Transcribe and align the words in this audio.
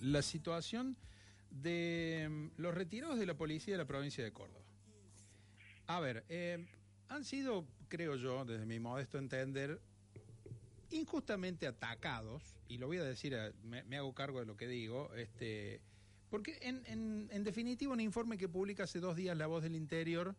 la 0.00 0.22
situación 0.22 0.96
de 1.50 2.28
mm, 2.28 2.60
los 2.60 2.74
retirados 2.74 3.18
de 3.18 3.26
la 3.26 3.34
policía 3.34 3.74
de 3.74 3.78
la 3.78 3.86
provincia 3.86 4.24
de 4.24 4.32
Córdoba. 4.32 4.64
A 5.86 6.00
ver, 6.00 6.24
eh, 6.28 6.66
han 7.08 7.24
sido, 7.24 7.66
creo 7.88 8.16
yo, 8.16 8.44
desde 8.44 8.66
mi 8.66 8.78
modesto 8.78 9.18
entender, 9.18 9.80
injustamente 10.90 11.66
atacados, 11.66 12.42
y 12.68 12.78
lo 12.78 12.86
voy 12.86 12.98
a 12.98 13.04
decir, 13.04 13.34
eh, 13.34 13.52
me, 13.62 13.82
me 13.84 13.96
hago 13.96 14.14
cargo 14.14 14.40
de 14.40 14.46
lo 14.46 14.56
que 14.56 14.68
digo, 14.68 15.12
este, 15.14 15.80
porque 16.30 16.58
en, 16.62 16.82
en, 16.86 17.28
en 17.32 17.44
definitiva 17.44 17.92
un 17.92 18.00
informe 18.00 18.38
que 18.38 18.48
publica 18.48 18.84
hace 18.84 19.00
dos 19.00 19.16
días 19.16 19.36
La 19.36 19.46
Voz 19.46 19.62
del 19.62 19.74
Interior 19.74 20.36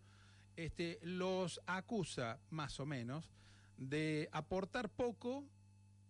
este, 0.56 1.00
los 1.02 1.62
acusa, 1.66 2.40
más 2.50 2.80
o 2.80 2.86
menos, 2.86 3.30
de 3.78 4.30
aportar 4.32 4.90
poco 4.90 5.46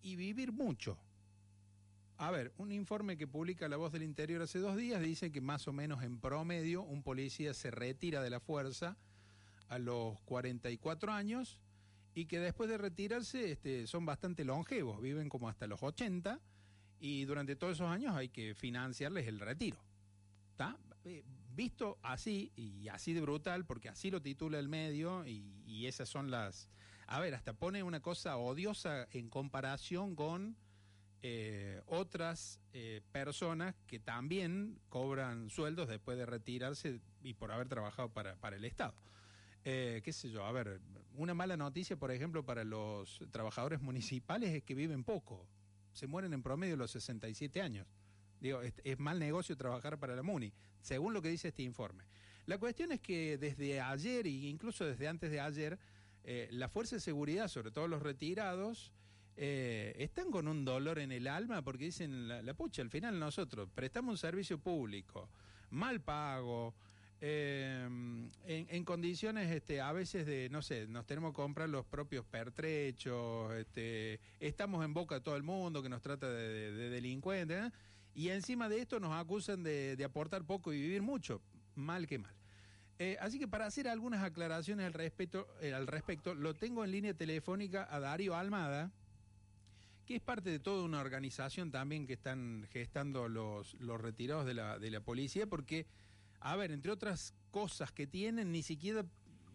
y 0.02 0.16
vivir 0.16 0.52
mucho. 0.52 0.98
A 2.22 2.30
ver, 2.30 2.54
un 2.58 2.72
informe 2.72 3.18
que 3.18 3.26
publica 3.26 3.68
La 3.68 3.78
Voz 3.78 3.92
del 3.92 4.04
Interior 4.04 4.44
hace 4.44 4.60
dos 4.60 4.78
días 4.78 5.02
dice 5.02 5.32
que 5.32 5.41
más 5.41 5.68
o 5.68 5.73
menos 5.73 6.04
en 6.04 6.20
promedio 6.20 6.84
un 6.84 7.02
policía 7.02 7.55
se 7.55 7.72
retira 7.72 8.22
de 8.22 8.30
la 8.30 8.40
fuerza 8.40 8.95
a 9.70 9.80
los 9.80 10.20
44 10.26 11.12
años 11.12 11.59
y 12.14 12.28
que 12.28 12.38
después 12.38 12.70
de 12.70 12.78
retirarse 12.78 13.52
este, 13.52 13.88
son 13.88 14.05
bastante 14.05 14.45
longevos, 14.45 15.02
viven 15.02 15.30
como 15.30 15.50
hasta 15.50 15.66
los 15.66 15.81
80 15.81 16.40
y 17.00 17.26
durante 17.26 17.55
todos 17.55 17.78
esos 17.78 17.90
años 17.90 18.16
hay 18.16 18.30
que 18.30 18.53
financiarles 18.53 19.26
el 19.26 19.40
retiro. 19.40 19.84
¿Está? 20.52 20.78
Eh, 21.06 21.23
visto 21.56 21.98
así 22.03 22.52
y 22.56 22.88
así 22.90 23.14
de 23.14 23.22
brutal, 23.22 23.66
porque 23.66 23.90
así 23.90 24.12
lo 24.12 24.22
titula 24.22 24.59
el 24.59 24.70
medio 24.70 25.26
y, 25.26 25.64
y 25.66 25.88
esas 25.88 26.08
son 26.08 26.30
las... 26.30 26.70
A 27.08 27.20
ver, 27.20 27.34
hasta 27.34 27.53
pone 27.53 27.81
una 27.81 28.00
cosa 28.00 28.38
odiosa 28.38 29.08
en 29.09 29.28
comparación 29.28 30.16
con 30.16 30.56
eh, 31.23 31.81
otras 31.85 32.59
eh, 32.73 33.02
personas 33.11 33.75
que 33.85 33.99
también 33.99 34.80
cobran 34.89 35.52
sueldos 35.52 35.88
después 35.88 36.17
de 36.17 36.25
retirarse 36.25 36.99
y 37.21 37.35
por 37.35 37.52
haber 37.52 37.69
trabajado 37.69 38.09
para, 38.09 38.36
para 38.38 38.55
el 38.55 38.66
Estado. 38.66 38.95
Eh, 39.63 40.02
qué 40.03 40.13
sé 40.13 40.31
yo, 40.31 40.44
a 40.44 40.52
ver, 40.52 40.81
una 41.13 41.36
mala 41.36 41.58
noticia, 41.58 41.95
por 41.95 42.09
ejemplo, 42.09 42.44
para 42.44 42.63
los 42.63 43.22
trabajadores 43.30 43.81
municipales 43.81 44.50
es 44.50 44.63
que 44.63 44.73
viven 44.73 45.03
poco, 45.03 45.45
se 45.94 46.08
mueren 46.08 46.33
en 46.33 46.41
promedio 46.41 46.75
los 46.75 46.89
67 46.89 47.61
años. 47.61 47.85
Digo, 48.39 48.61
es, 48.63 49.00
mal 49.00 49.19
negocio 49.19 49.56
trabajar 49.56 50.00
para 50.00 50.16
la 50.16 50.23
MUNI, 50.23 50.52
según 50.81 51.13
lo 51.13 51.22
que 51.22 51.30
dice 51.30 51.50
este 51.50 51.61
informe. 51.61 52.03
La 52.47 52.58
cuestión 52.58 52.91
es 52.91 53.00
que 53.00 53.38
desde 53.38 53.80
ayer, 53.80 54.25
e 54.25 54.30
incluso 54.30 54.85
desde 54.85 55.08
antes 55.08 55.30
de 55.30 55.39
ayer, 55.39 55.78
la 56.50 56.67
Fuerza 56.67 56.95
de 56.95 57.02
Seguridad, 57.02 57.47
sobre 57.47 57.69
todo 57.69 57.88
los 57.88 58.02
retirados, 58.02 58.91
eh, 59.44 59.95
están 59.97 60.30
con 60.30 60.47
un 60.47 60.64
dolor 60.64 61.00
en 61.00 61.11
el 61.11 61.28
alma 61.28 61.64
porque 61.64 61.86
dicen, 61.86 62.28
la, 62.28 62.53
pucha, 62.53 62.84
al 62.84 62.92
final 62.92 63.20
nosotros 63.20 63.67
prestamos 63.73 64.11
un 64.11 64.17
servicio 64.20 64.59
público, 64.59 65.30
mal 65.72 66.00
pago, 66.00 66.75
eh, 67.20 67.89
en, 68.45 68.86
condiciones 68.86 69.50
este, 69.50 69.81
a 69.81 69.94
veces 69.94 70.28
de, 70.28 70.47
no 70.52 70.62
sé, 70.62 70.88
nos 70.88 71.08
tenemos 71.08 71.31
que 71.31 71.38
comprar 71.38 71.69
los 71.69 71.88
propios 71.88 72.23
pertrechos, 72.23 73.52
este, 73.56 74.19
estamos 74.39 74.86
en 74.86 74.94
boca 74.94 75.16
de 75.16 75.22
todo 75.22 75.36
el 75.36 75.42
mundo 75.42 75.81
que 75.81 75.89
nos 75.89 76.03
trata 76.03 76.30
de, 76.30 76.47
de, 76.47 76.72
de 76.73 76.89
delincuentes, 76.92 77.66
¿eh? 77.66 77.72
y 78.14 78.30
encima 78.30 78.69
de 78.69 78.78
esto 78.78 79.00
nos 79.00 79.19
acusan 79.19 79.64
de, 79.64 80.00
aportar 80.06 80.45
poco 80.45 80.72
y 80.72 80.80
vivir 80.80 81.02
mucho, 81.02 81.42
mal 81.73 82.06
que 82.06 82.19
mal. 82.19 82.36
Así 83.19 83.39
que 83.39 83.47
para 83.47 83.66
hacer 83.66 83.88
algunas 83.88 84.23
aclaraciones 84.23 84.86
al 84.86 84.94
respecto, 84.94 85.47
al 85.64 85.88
respecto, 85.88 86.36
lo 86.36 86.53
tengo 86.53 86.86
en 86.86 86.92
línea 86.92 87.16
telefónica 87.16 87.88
a 87.89 88.00
Darío 88.00 88.36
Almada, 88.36 88.92
que 90.05 90.16
es 90.16 90.21
parte 90.21 90.49
de 90.49 90.59
toda 90.59 90.83
una 90.83 90.99
organización 90.99 91.71
también 91.71 92.07
que 92.07 92.13
están 92.13 92.67
gestando 92.71 93.27
los, 93.30 93.75
los 93.75 93.99
retirados 93.99 94.45
de 94.45 94.53
la, 94.53 94.80
de 94.80 94.91
la 94.91 95.02
policía, 95.02 95.47
porque, 95.47 95.85
a 96.39 96.55
ver, 96.55 96.71
entre 96.71 96.91
otras 96.91 97.33
cosas 97.52 97.91
que 97.91 98.07
tienen, 98.07 98.52
ni 98.52 98.63
siquiera 98.63 99.05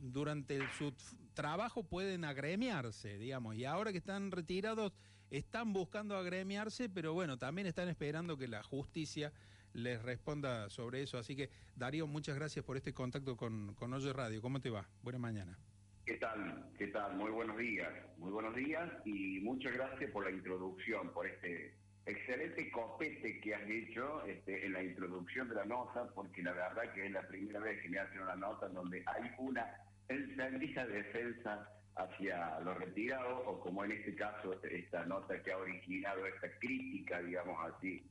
durante 0.01 0.61
su 0.79 0.93
trabajo 1.35 1.83
pueden 1.83 2.25
agremiarse, 2.25 3.19
digamos, 3.19 3.57
y 3.57 3.65
ahora 3.65 3.93
que 3.93 3.99
están 3.99 4.31
retirados 4.31 4.93
están 5.31 5.73
buscando 5.73 6.17
agremiarse, 6.17 6.89
pero 6.89 7.13
bueno, 7.13 7.37
también 7.39 7.67
están 7.67 7.89
esperando 7.89 8.37
que 8.37 8.49
la 8.49 8.63
justicia 8.63 9.33
les 9.73 10.01
responda 10.03 10.71
sobre 10.71 11.03
eso. 11.03 11.19
Así 11.19 11.37
que, 11.37 11.51
Darío, 11.75 12.07
muchas 12.07 12.37
gracias 12.37 12.65
por 12.65 12.77
este 12.77 12.95
contacto 12.95 13.37
con, 13.37 13.75
con 13.75 13.93
Oye 13.93 14.13
Radio. 14.13 14.41
¿Cómo 14.41 14.61
te 14.61 14.71
va? 14.71 14.89
Buena 15.03 15.19
mañana. 15.19 15.59
¿Qué 16.07 16.19
tal? 16.19 16.65
¿Qué 16.79 16.87
tal? 16.87 17.17
Muy 17.17 17.33
buenos 17.33 17.57
días. 17.57 17.91
Muy 18.19 18.31
buenos 18.31 18.55
días 18.55 18.89
y 19.05 19.41
muchas 19.41 19.73
gracias 19.73 20.09
por 20.13 20.23
la 20.23 20.31
introducción, 20.31 21.13
por 21.13 21.27
este 21.27 21.75
excelente 22.07 22.71
copete 22.71 23.41
que 23.41 23.53
has 23.53 23.69
hecho 23.69 24.25
este, 24.25 24.67
en 24.67 24.75
la 24.75 24.85
introducción 24.85 25.49
de 25.49 25.57
la 25.57 25.65
nota, 25.65 26.07
porque 26.15 26.45
la 26.45 26.53
verdad 26.53 26.93
que 26.95 27.07
es 27.07 27.11
la 27.11 27.27
primera 27.27 27.59
vez 27.59 27.83
que 27.83 27.89
me 27.89 27.99
hacen 27.99 28.21
una 28.21 28.37
nota 28.37 28.69
donde 28.69 29.03
hay 29.05 29.33
una 29.39 29.67
encendida 30.09 30.87
defensa 30.87 31.69
hacia 31.97 32.61
los 32.61 32.79
retirados, 32.79 33.43
o 33.45 33.59
como 33.59 33.85
en 33.85 33.91
este 33.91 34.15
caso, 34.15 34.63
esta 34.63 35.05
nota 35.07 35.43
que 35.43 35.51
ha 35.51 35.59
originado 35.59 36.25
esta 36.25 36.49
crítica, 36.61 37.21
digamos 37.21 37.59
así, 37.69 38.09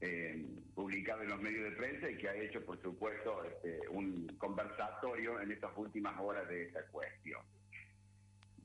eh, 0.00 0.44
publicada 0.74 1.22
en 1.22 1.30
los 1.30 1.40
medios 1.40 1.70
de 1.70 1.76
prensa 1.76 2.10
y 2.10 2.16
que 2.16 2.28
ha 2.28 2.34
hecho, 2.34 2.64
por 2.64 2.80
supuesto, 2.82 3.44
este, 3.44 3.88
un 3.88 4.26
conversatorio 4.38 5.40
en 5.40 5.52
estas 5.52 5.70
últimas 5.76 6.18
horas 6.20 6.48
de 6.48 6.64
esta 6.64 6.82
cuestión. 6.86 7.42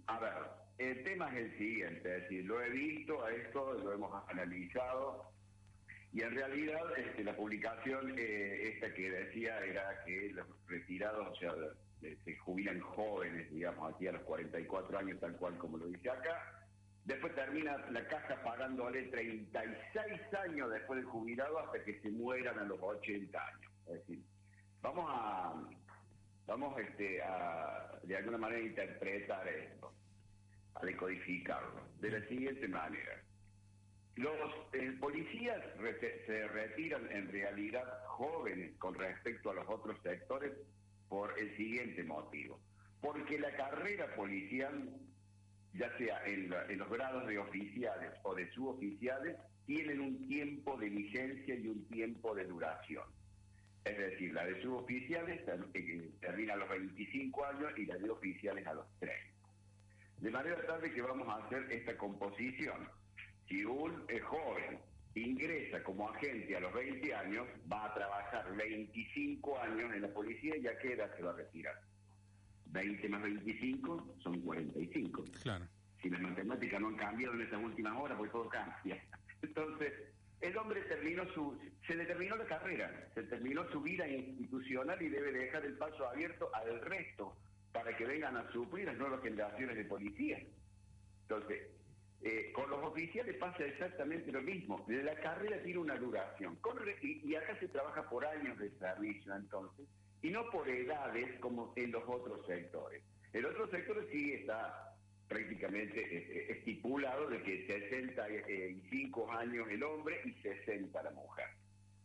A 0.07 0.19
ver, 0.19 0.33
el 0.79 1.03
tema 1.03 1.29
es 1.29 1.45
el 1.45 1.57
siguiente, 1.57 2.15
es 2.15 2.23
decir, 2.23 2.45
lo 2.45 2.61
he 2.61 2.69
visto 2.69 3.23
a 3.23 3.31
esto, 3.31 3.73
lo 3.73 3.93
hemos 3.93 4.29
analizado, 4.29 5.31
y 6.11 6.23
en 6.23 6.31
realidad 6.31 6.81
este, 6.97 7.23
la 7.23 7.35
publicación 7.35 8.15
eh, 8.17 8.73
esta 8.73 8.93
que 8.93 9.11
decía 9.11 9.59
era 9.59 10.03
que 10.05 10.31
los 10.33 10.47
retirados, 10.67 11.27
o 11.27 11.35
sea, 11.35 11.53
se 12.01 12.35
jubilan 12.37 12.79
jóvenes, 12.79 13.51
digamos, 13.51 13.93
aquí 13.93 14.07
a 14.07 14.13
los 14.13 14.21
44 14.23 14.97
años, 14.97 15.19
tal 15.19 15.35
cual 15.35 15.57
como 15.57 15.77
lo 15.77 15.87
dice 15.87 16.09
acá. 16.09 16.58
Después 17.09 17.33
termina 17.33 17.75
la 17.89 18.07
caja 18.07 18.35
pagándole 18.43 19.01
36 19.05 20.21
años 20.45 20.69
después 20.69 20.99
del 20.99 21.07
jubilado 21.07 21.57
hasta 21.57 21.83
que 21.83 21.99
se 22.01 22.11
mueran 22.11 22.59
a 22.59 22.63
los 22.65 22.79
80 22.79 23.47
años. 23.47 23.71
Es 23.87 23.93
decir, 23.93 24.23
vamos 24.79 25.05
a, 25.09 25.55
vamos 26.45 26.79
este, 26.79 27.19
de 28.03 28.15
alguna 28.15 28.37
manera 28.37 28.61
interpretar 28.61 29.47
esto, 29.47 29.91
a 30.75 30.85
decodificarlo, 30.85 31.81
de 31.99 32.11
la 32.11 32.27
siguiente 32.27 32.67
manera. 32.67 33.23
Los 34.15 34.51
eh, 34.73 34.95
policías 34.99 35.63
se 36.27 36.47
retiran 36.49 37.11
en 37.11 37.31
realidad 37.31 37.85
jóvenes 38.05 38.77
con 38.77 38.93
respecto 38.93 39.49
a 39.49 39.55
los 39.55 39.67
otros 39.67 39.99
sectores 40.03 40.51
por 41.07 41.33
el 41.39 41.57
siguiente 41.57 42.03
motivo. 42.03 42.59
Porque 43.01 43.39
la 43.39 43.51
carrera 43.57 44.13
policial, 44.15 44.93
ya 45.73 45.95
sea 45.97 46.25
en, 46.25 46.49
la, 46.49 46.65
en, 46.65 46.79
los 46.79 46.89
grados 46.89 47.27
de 47.27 47.37
oficiales 47.37 48.11
o 48.23 48.33
de 48.35 48.49
suboficiales, 48.51 49.37
tienen 49.65 50.01
un 50.01 50.27
tiempo 50.27 50.77
de 50.77 50.89
vigencia 50.89 51.55
y 51.55 51.67
un 51.67 51.85
tiempo 51.87 52.33
de 52.35 52.45
duración. 52.45 53.03
Es 53.85 53.97
decir, 53.97 54.33
la 54.33 54.45
de 54.45 54.61
suboficiales 54.61 55.41
eh, 55.73 56.11
termina 56.19 56.53
a 56.53 56.57
los 56.57 56.69
25 56.69 57.45
años 57.45 57.71
y 57.77 57.85
la 57.85 57.97
de 57.97 58.09
oficiales 58.09 58.65
a 58.67 58.73
los 58.73 58.85
30. 58.99 59.15
De 60.21 60.31
manera 60.31 60.61
tal 60.65 60.81
que 60.81 61.01
vamos 61.01 61.27
a 61.29 61.45
hacer 61.45 61.71
esta 61.71 61.95
composición. 61.97 62.89
Si 63.47 63.63
un 63.63 64.03
eh, 64.09 64.19
joven 64.19 64.79
ingresa 65.15 65.83
como 65.83 66.09
agente 66.09 66.55
a 66.55 66.59
los 66.59 66.73
20 66.73 67.15
años, 67.15 67.47
va 67.71 67.85
a 67.85 67.93
trabajar 67.93 68.55
25 68.55 69.59
años 69.59 69.93
en 69.93 70.01
la 70.01 70.09
policía 70.09 70.55
y 70.57 70.67
a 70.67 70.77
qué 70.77 70.93
edad 70.93 71.15
se 71.15 71.23
va 71.23 71.31
a 71.31 71.35
retirar. 71.35 71.79
20 72.71 73.09
más 73.09 73.21
25 73.21 74.15
son 74.19 74.41
45. 74.41 75.23
Claro. 75.41 75.65
Si 76.01 76.09
las 76.09 76.21
matemáticas 76.21 76.79
no 76.79 76.87
han 76.87 76.95
cambiado 76.95 77.33
en 77.33 77.41
estas 77.41 77.63
últimas 77.63 77.97
horas, 77.97 78.17
pues 78.17 78.31
todo 78.31 78.47
cambia. 78.49 79.03
Entonces, 79.41 79.93
el 80.41 80.57
hombre 80.57 80.81
terminó 80.83 81.25
su, 81.33 81.59
se 81.85 81.95
le 81.95 82.05
terminó 82.05 82.37
la 82.37 82.45
carrera, 82.45 83.09
se 83.13 83.23
terminó 83.23 83.69
su 83.71 83.81
vida 83.81 84.07
institucional 84.07 85.01
y 85.01 85.09
debe 85.09 85.31
dejar 85.31 85.65
el 85.65 85.73
paso 85.73 86.07
abierto 86.07 86.49
al 86.53 86.79
resto 86.81 87.35
para 87.73 87.95
que 87.95 88.05
vengan 88.05 88.37
a 88.37 88.49
suplir 88.51 88.85
las 88.85 88.97
nuevas 88.97 89.21
generaciones 89.21 89.75
de 89.75 89.85
policías. 89.85 90.41
Entonces, 91.23 91.67
eh, 92.21 92.51
con 92.53 92.69
los 92.69 92.83
oficiales 92.83 93.35
pasa 93.37 93.63
exactamente 93.65 94.31
lo 94.31 94.41
mismo. 94.41 94.85
La 94.87 95.15
carrera 95.15 95.61
tiene 95.61 95.79
una 95.79 95.95
duración. 95.95 96.57
Y, 97.01 97.29
y, 97.29 97.35
acá 97.35 97.57
se 97.59 97.67
trabaja 97.67 98.09
por 98.09 98.25
años 98.25 98.57
de 98.57 98.71
servicio, 98.71 99.35
entonces, 99.35 99.85
y 100.21 100.29
no 100.29 100.49
por 100.49 100.67
edades 100.67 101.39
como 101.39 101.73
en 101.75 101.91
los 101.91 102.03
otros 102.07 102.45
sectores. 102.45 103.01
En 103.33 103.45
otros 103.45 103.69
sectores 103.69 104.05
sí 104.11 104.33
está 104.33 104.95
prácticamente 105.27 105.99
eh, 106.01 106.51
estipulado 106.51 107.29
de 107.29 107.41
que 107.43 107.67
65 107.67 109.31
años 109.31 109.67
el 109.69 109.83
hombre 109.83 110.19
y 110.25 110.33
60 110.41 111.03
la 111.03 111.11
mujer. 111.11 111.45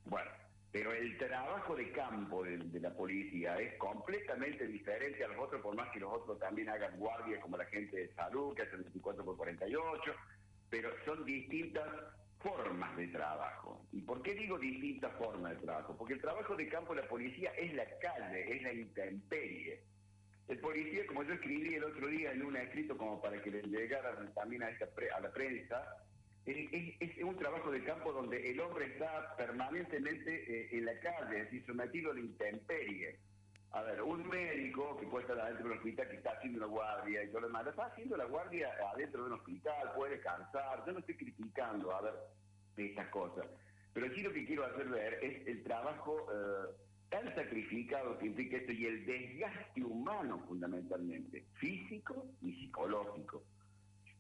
Bueno, 0.05 0.31
pero 0.71 0.93
el 0.93 1.17
trabajo 1.17 1.75
de 1.75 1.91
campo 1.93 2.45
de, 2.45 2.59
de, 2.59 2.81
la 2.81 2.93
policía 2.93 3.59
es 3.59 3.75
completamente 3.79 4.67
diferente 4.67 5.25
a 5.25 5.29
los 5.29 5.39
otros, 5.39 5.63
por 5.63 5.75
más 5.75 5.91
que 5.91 6.01
los 6.01 6.13
otros 6.13 6.39
también 6.39 6.69
hagan 6.69 6.99
guardia 6.99 7.41
como 7.41 7.57
la 7.57 7.65
gente 7.67 7.97
de 7.97 8.15
salud, 8.15 8.55
que 8.55 8.63
hacen 8.63 8.83
24 8.83 9.25
por 9.25 9.37
48, 9.37 10.15
pero 10.69 10.91
son 11.07 11.25
distintas 11.25 11.89
formas 12.45 12.97
de 12.97 13.09
trabajo. 13.09 13.87
¿Y 13.91 14.03
por 14.03 14.23
qué 14.23 14.35
digo 14.35 14.59
distintas 14.59 15.13
formas 15.17 15.57
de 15.57 15.63
trabajo? 15.65 15.97
Porque 15.97 16.15
el 16.15 16.21
trabajo 16.21 16.55
de 16.55 16.69
campo 16.69 16.95
de 16.95 17.03
la 17.03 17.09
policía 17.09 17.51
es 17.57 17.73
la 17.75 17.87
calle, 17.99 18.55
es 18.55 18.63
la 18.63 18.73
intemperie. 18.73 19.81
El 20.47 20.59
policía, 20.59 21.07
como 21.07 21.23
yo 21.23 21.33
escribí 21.33 21.75
el 21.75 21.85
otro 21.85 22.07
día 22.07 22.33
en 22.33 22.45
un 22.45 22.57
escrito 22.57 22.99
como 22.99 23.21
para 23.23 23.41
que 23.41 23.51
le 23.51 23.63
llegara 23.63 24.15
también 24.35 24.63
a, 24.63 24.69
esta 24.69 24.87
a 25.17 25.21
la 25.21 25.33
prensa, 25.33 25.83
es, 26.45 27.25
un 27.25 27.37
trabajo 27.37 27.71
de 27.71 27.83
campo 27.83 28.13
donde 28.13 28.51
el 28.51 28.61
hombre 28.61 28.87
está 28.87 29.35
permanentemente 29.37 30.35
eh, 30.35 30.69
en 30.73 30.85
la 30.85 30.99
calle, 31.01 31.39
es 31.39 31.45
decir, 31.45 31.65
sometido 31.65 32.11
a 32.11 32.15
la 32.15 32.21
intemperie. 32.21 33.19
A 33.75 33.83
ver, 33.83 34.01
un 34.03 34.29
médico 34.29 34.97
que 34.99 35.07
puede 35.09 35.25
estar 35.25 35.41
adentro 35.41 35.65
de 35.65 35.73
un 35.73 35.79
hospital 35.79 36.09
que 36.09 36.17
está 36.19 36.31
haciendo 36.31 36.59
una 36.59 36.67
guardia 36.69 37.25
y 37.25 37.27
todo 37.27 37.41
lo 37.41 37.47
demás, 37.49 37.67
está 37.67 37.87
haciendo 37.87 38.17
la 38.17 38.27
guardia 38.27 38.71
adentro 38.93 39.23
de 39.23 39.27
un 39.27 39.33
hospital, 39.33 39.93
puede 39.97 40.21
cansar, 40.21 40.85
yo 40.87 40.93
no 40.93 41.01
estoy 41.01 41.17
criticando, 41.17 41.93
a 41.93 42.01
ver, 42.03 42.15
estas 42.77 43.09
cosas. 43.09 43.45
Pero 43.93 44.15
sí 44.15 44.23
lo 44.23 44.33
que 44.33 44.47
quiero 44.47 44.65
hacer 44.65 44.89
ver 44.89 45.15
es 45.15 45.49
el 45.49 45.65
trabajo 45.65 46.25
eh, 46.33 46.73
tan 47.09 47.35
sacrificado 47.35 48.17
que 48.19 48.27
implica 48.27 48.59
esto 48.59 48.71
y 48.71 48.87
el 48.87 49.07
desgaste 49.07 49.83
humano 49.83 50.45
fundamentalmente, 50.47 51.45
físico 51.55 52.27
y 52.43 52.53
psicológico. 52.53 53.43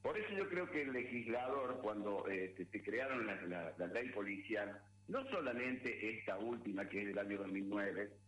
Por 0.03 0.19
eso 0.19 0.35
yo 0.35 0.49
creo 0.49 0.69
que 0.69 0.83
el 0.83 0.93
legislador, 0.93 1.81
cuando 1.81 2.27
eh, 2.29 2.53
se, 2.57 2.83
crearon 2.83 3.25
la, 3.25 3.73
la 3.79 3.87
ley 3.87 4.09
policial, 4.09 4.81
no 5.07 5.25
solamente 5.31 6.19
esta 6.19 6.39
última, 6.39 6.89
que 6.89 7.03
es 7.03 7.07
del 7.07 7.19
año 7.21 7.39
2009, 7.39 8.24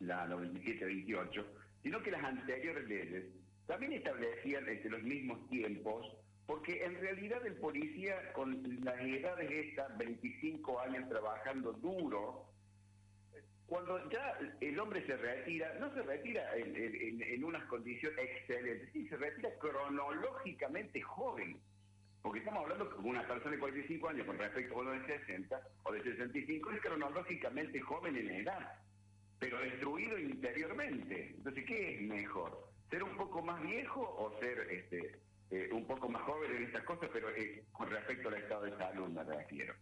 la 0.00 0.26
97-28, 0.28 1.44
sino 1.82 2.02
que 2.02 2.10
las 2.10 2.24
anteriores 2.24 2.88
leyes 2.88 3.24
también 3.66 3.92
establecían 3.92 4.68
este, 4.68 4.88
los 4.88 5.02
mismos 5.02 5.48
tiempos, 5.48 6.06
porque 6.46 6.82
en 6.84 6.98
realidad 7.00 7.46
el 7.46 7.54
policía 7.56 8.32
con 8.32 8.62
las 8.82 8.98
edades 9.00 9.50
estas, 9.50 9.96
25 9.98 10.80
años 10.80 11.08
trabajando 11.08 11.72
duro, 11.74 12.46
cuando 13.66 14.08
ya 14.08 14.38
el 14.62 14.80
hombre 14.80 15.04
se 15.06 15.14
retira, 15.18 15.74
no 15.78 15.92
se 15.92 16.00
retira 16.02 16.56
en, 16.56 17.44
unas 17.44 17.64
condiciones 17.64 18.18
excelentes, 18.18 18.88
sí, 18.94 19.06
se 19.08 19.16
retira 19.18 19.50
cronológicamente 19.58 21.02
joven. 21.02 21.60
Porque 22.22 22.38
estamos 22.38 22.62
hablando 22.62 22.88
con 22.90 23.04
una 23.04 23.28
persona 23.28 23.52
de 23.52 23.58
45 23.58 24.08
años 24.08 24.26
con 24.26 24.38
respecto 24.38 24.74
a 24.74 24.80
uno 24.80 24.90
de 24.92 25.06
60 25.06 25.60
o 25.84 25.92
de 25.92 26.02
65, 26.02 26.70
es 26.70 26.80
cronológicamente 26.80 27.80
joven 27.80 28.16
en 28.16 28.30
edad 28.30 28.78
pero 29.38 29.58
destruido 29.60 30.18
interiormente. 30.18 31.34
Entonces, 31.36 31.64
¿qué 31.66 31.94
es 31.94 32.02
mejor? 32.02 32.68
¿Ser 32.90 33.02
un 33.02 33.16
poco 33.16 33.42
más 33.42 33.62
viejo 33.62 34.00
o 34.00 34.38
ser 34.40 34.58
este, 34.70 35.20
eh, 35.50 35.68
un 35.72 35.86
poco 35.86 36.08
más 36.08 36.22
joven 36.22 36.56
en 36.56 36.64
estas 36.64 36.82
cosas, 36.84 37.10
pero 37.12 37.30
eh, 37.30 37.64
con 37.72 37.90
respecto 37.90 38.28
al 38.28 38.34
estado 38.34 38.62
de 38.64 38.76
salud 38.76 39.08
me 39.08 39.24
refiero? 39.24 39.74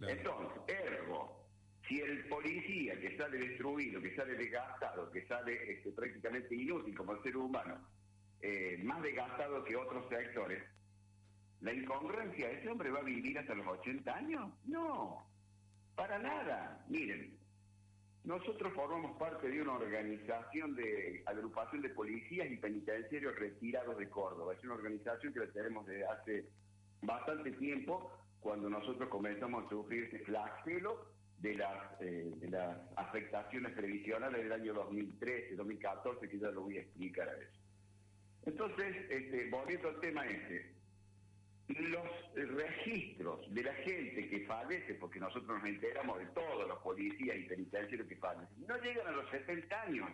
Entonces, 0.00 0.62
ergo, 0.66 1.46
si 1.86 2.00
el 2.00 2.26
policía 2.26 2.98
que 2.98 3.16
sale 3.16 3.38
destruido, 3.38 4.00
que 4.00 4.14
sale 4.16 4.34
desgastado, 4.34 5.10
que 5.10 5.24
sale 5.26 5.72
este, 5.72 5.92
prácticamente 5.92 6.54
inútil 6.54 6.96
como 6.96 7.20
ser 7.22 7.36
humano, 7.36 7.78
eh, 8.40 8.80
más 8.82 9.00
desgastado 9.02 9.62
que 9.62 9.76
otros 9.76 10.08
sectores, 10.08 10.62
¿la 11.60 11.72
incongruencia 11.72 12.50
ese 12.50 12.68
hombre 12.68 12.90
va 12.90 12.98
a 12.98 13.04
vivir 13.04 13.38
hasta 13.38 13.54
los 13.54 13.66
80 13.66 14.12
años? 14.12 14.50
No, 14.64 15.24
para 15.94 16.18
nada. 16.18 16.84
Miren, 16.88 17.36
nosotros 18.24 18.72
formamos 18.72 19.18
parte 19.18 19.48
de 19.48 19.62
una 19.62 19.74
organización 19.74 20.76
de 20.76 21.22
agrupación 21.26 21.82
de 21.82 21.88
policías 21.90 22.50
y 22.50 22.56
penitenciarios 22.56 23.34
retirados 23.36 23.98
de 23.98 24.08
Córdoba. 24.08 24.54
Es 24.54 24.62
una 24.64 24.74
organización 24.74 25.32
que 25.32 25.40
la 25.40 25.52
tenemos 25.52 25.86
desde 25.86 26.06
hace 26.06 26.44
bastante 27.00 27.50
tiempo, 27.52 28.12
cuando 28.40 28.68
nosotros 28.70 29.08
comenzamos 29.08 29.66
a 29.66 29.68
sufrir 29.68 30.04
este 30.04 30.20
flagelo 30.20 31.06
de 31.38 31.54
las, 31.56 32.00
eh, 32.00 32.32
afectaciones 32.96 33.72
previsionales 33.72 34.42
del 34.42 34.52
año 34.52 34.74
2013, 34.74 35.56
2014, 35.56 36.28
que 36.28 36.38
ya 36.38 36.50
lo 36.50 36.62
voy 36.62 36.78
a 36.78 36.82
explicar 36.82 37.28
a 37.28 37.32
eso. 37.32 37.60
Entonces, 38.46 38.96
este, 39.10 39.50
volviendo 39.50 39.88
al 39.88 40.00
tema 40.00 40.26
este, 40.26 40.72
los 41.80 42.08
registros 42.34 43.54
de 43.54 43.62
la 43.62 43.74
gente 43.74 44.28
que 44.28 44.46
fallece, 44.46 44.94
porque 44.94 45.20
nosotros 45.20 45.58
nos 45.58 45.68
enteramos 45.68 46.18
de 46.18 46.26
todos 46.26 46.68
los 46.68 46.78
policías 46.78 47.36
y 47.36 47.42
penitenciarios 47.44 48.08
que 48.08 48.16
fallecen, 48.16 48.66
no 48.66 48.76
llegan 48.78 49.06
a 49.06 49.12
los 49.12 49.30
70 49.30 49.82
años. 49.82 50.10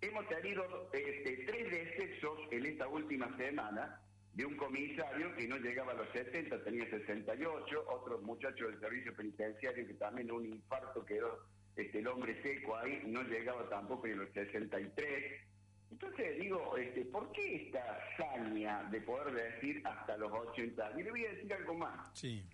Hemos 0.00 0.28
tenido 0.28 0.90
este, 0.92 1.44
tres 1.46 1.70
decesos 1.70 2.38
en 2.50 2.66
esta 2.66 2.88
última 2.88 3.34
semana 3.36 4.00
de 4.34 4.44
un 4.44 4.56
comisario 4.56 5.34
que 5.36 5.46
no 5.46 5.56
llegaba 5.58 5.92
a 5.92 5.94
los 5.94 6.08
70, 6.10 6.64
tenía 6.64 6.88
68, 6.90 7.84
otro 7.88 8.18
muchacho 8.20 8.66
del 8.66 8.80
servicio 8.80 9.14
penitenciario 9.14 9.86
que 9.86 9.94
también 9.94 10.30
un 10.30 10.44
infarto 10.44 11.04
quedó 11.04 11.46
este, 11.76 12.00
el 12.00 12.08
hombre 12.08 12.40
seco 12.42 12.76
ahí, 12.76 13.02
no 13.06 13.22
llegaba 13.22 13.68
tampoco 13.68 14.06
a 14.06 14.10
los 14.10 14.30
63 14.30 15.53
entonces 15.94 16.40
digo, 16.40 16.76
este, 16.76 17.04
¿por 17.04 17.30
qué 17.30 17.66
esta 17.66 17.78
hazaña 17.78 18.82
de 18.90 19.00
poder 19.02 19.32
decir 19.32 19.80
hasta 19.86 20.16
los 20.16 20.32
80? 20.32 20.92
Y 20.98 21.04
le 21.04 21.10
voy 21.10 21.24
a 21.24 21.30
decir 21.30 21.54
algo 21.54 21.74
más. 21.74 22.10
Sí. 22.18 22.44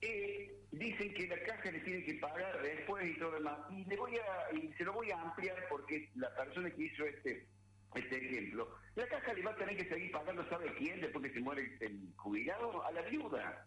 Eh, 0.00 0.52
dicen 0.72 1.14
que 1.14 1.28
la 1.28 1.40
caja 1.44 1.70
le 1.70 1.78
tiene 1.80 2.02
que 2.02 2.14
pagar 2.14 2.60
después 2.60 3.06
y 3.08 3.16
todo 3.18 3.30
lo 3.30 3.36
demás. 3.36 3.58
Y, 3.70 3.84
le 3.84 3.96
voy 3.96 4.16
a, 4.16 4.56
y 4.56 4.72
se 4.72 4.82
lo 4.82 4.94
voy 4.94 5.12
a 5.12 5.20
ampliar 5.20 5.56
porque 5.70 6.10
la 6.16 6.34
persona 6.34 6.68
que 6.70 6.82
hizo 6.82 7.04
este 7.04 7.46
este 7.94 8.16
ejemplo, 8.16 8.68
la 8.94 9.06
caja 9.06 9.32
le 9.32 9.42
va 9.42 9.52
a 9.52 9.56
tener 9.56 9.74
que 9.74 9.88
seguir 9.88 10.10
pagando, 10.10 10.46
¿sabe 10.50 10.74
quién? 10.74 11.00
Después 11.00 11.24
que 11.24 11.32
se 11.32 11.40
muere 11.40 11.78
el 11.80 12.12
jubilado, 12.16 12.84
a 12.84 12.90
la 12.90 13.00
viuda 13.02 13.64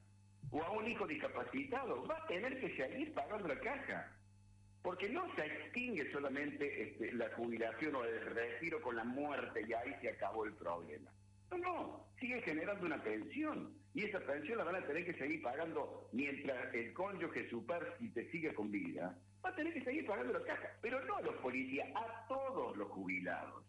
o 0.52 0.62
a 0.62 0.70
un 0.72 0.88
hijo 0.88 1.08
discapacitado. 1.08 2.06
Va 2.06 2.18
a 2.18 2.28
tener 2.28 2.60
que 2.60 2.76
seguir 2.76 3.12
pagando 3.14 3.48
la 3.48 3.60
caja. 3.60 4.19
Porque 4.82 5.10
no 5.10 5.34
se 5.36 5.46
extingue 5.46 6.10
solamente 6.12 6.84
este, 6.84 7.12
la 7.14 7.30
jubilación 7.36 7.96
o 7.96 8.04
el 8.06 8.26
retiro 8.28 8.82
con 8.82 8.96
la 8.96 9.04
muerte 9.04 9.66
y 9.68 9.74
ahí 9.74 9.94
se 10.02 10.10
acabó 10.10 10.46
el 10.46 10.54
problema. 10.54 11.12
No, 11.52 11.58
no, 11.58 12.06
sigue 12.20 12.42
generando 12.42 12.86
una 12.86 13.02
pensión 13.04 13.74
y 13.94 14.06
esa 14.06 14.20
pensión 14.20 14.58
la 14.58 14.64
van 14.64 14.76
a 14.76 14.86
tener 14.86 15.06
que 15.06 15.14
seguir 15.14 15.42
pagando 15.42 16.08
mientras 16.12 16.74
el 16.74 16.94
cónyuge 16.94 17.50
te 18.14 18.32
sigue 18.32 18.54
con 18.54 18.72
vida. 18.72 19.18
Va 19.44 19.50
a 19.50 19.56
tener 19.56 19.74
que 19.74 19.84
seguir 19.84 20.06
pagando 20.06 20.34
la 20.34 20.46
caja, 20.46 20.70
pero 20.82 21.04
no 21.06 21.16
a 21.16 21.22
los 21.22 21.36
policías, 21.38 21.88
a 21.96 22.28
todos 22.28 22.78
los 22.78 22.90
jubilados. 22.90 23.64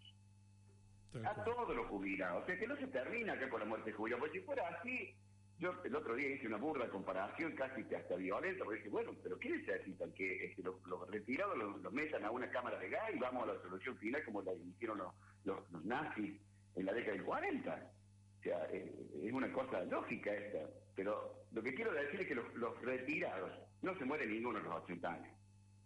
A 1.24 1.44
todos 1.44 1.74
los 1.74 1.86
jubilados. 1.86 2.42
O 2.42 2.46
sea 2.46 2.58
que 2.58 2.66
no 2.66 2.76
se 2.76 2.86
termina 2.88 3.32
acá 3.32 3.48
con 3.48 3.60
la 3.60 3.66
muerte 3.66 3.90
de 3.90 3.96
jubilado, 3.96 4.20
porque 4.20 4.38
si 4.38 4.44
fuera 4.44 4.68
así, 4.68 5.14
yo 5.60 5.74
el 5.84 5.94
otro 5.94 6.16
día 6.16 6.30
hice 6.30 6.46
una 6.46 6.56
burda 6.56 6.88
comparación 6.88 7.52
casi 7.52 7.82
hasta 7.94 8.16
violenta, 8.16 8.64
porque 8.64 8.78
dije, 8.78 8.88
bueno, 8.88 9.14
pero 9.22 9.38
¿qué 9.38 9.50
necesitan? 9.50 10.10
Que 10.12 10.46
este, 10.46 10.62
los, 10.62 10.74
retirados 11.10 11.56
los, 11.58 11.92
metan 11.92 12.24
a 12.24 12.30
una 12.30 12.50
cámara 12.50 12.78
de 12.78 12.88
gas 12.88 13.10
y 13.14 13.18
vamos 13.18 13.44
a 13.44 13.52
la 13.52 13.60
solución 13.60 13.96
final 13.98 14.24
como 14.24 14.40
la 14.40 14.54
hicieron 14.54 15.02
los, 15.44 15.84
nazis 15.84 16.40
en 16.76 16.86
la 16.86 16.94
década 16.94 17.12
del 17.12 17.24
40. 17.24 17.92
O 18.38 18.42
sea, 18.42 18.66
eh, 18.72 18.90
es 19.22 19.32
una 19.32 19.52
cosa 19.52 19.84
lógica 19.84 20.32
esta. 20.32 20.60
Pero 20.96 21.44
lo 21.52 21.62
que 21.62 21.74
quiero 21.74 21.92
decir 21.92 22.20
es 22.22 22.26
que 22.26 22.34
los, 22.34 22.80
retirados 22.80 23.52
no 23.82 23.94
se 23.98 24.06
mueren 24.06 24.30
ninguno 24.30 24.60
a 24.60 24.62
los 24.62 24.74
80 24.84 25.12
años. 25.12 25.36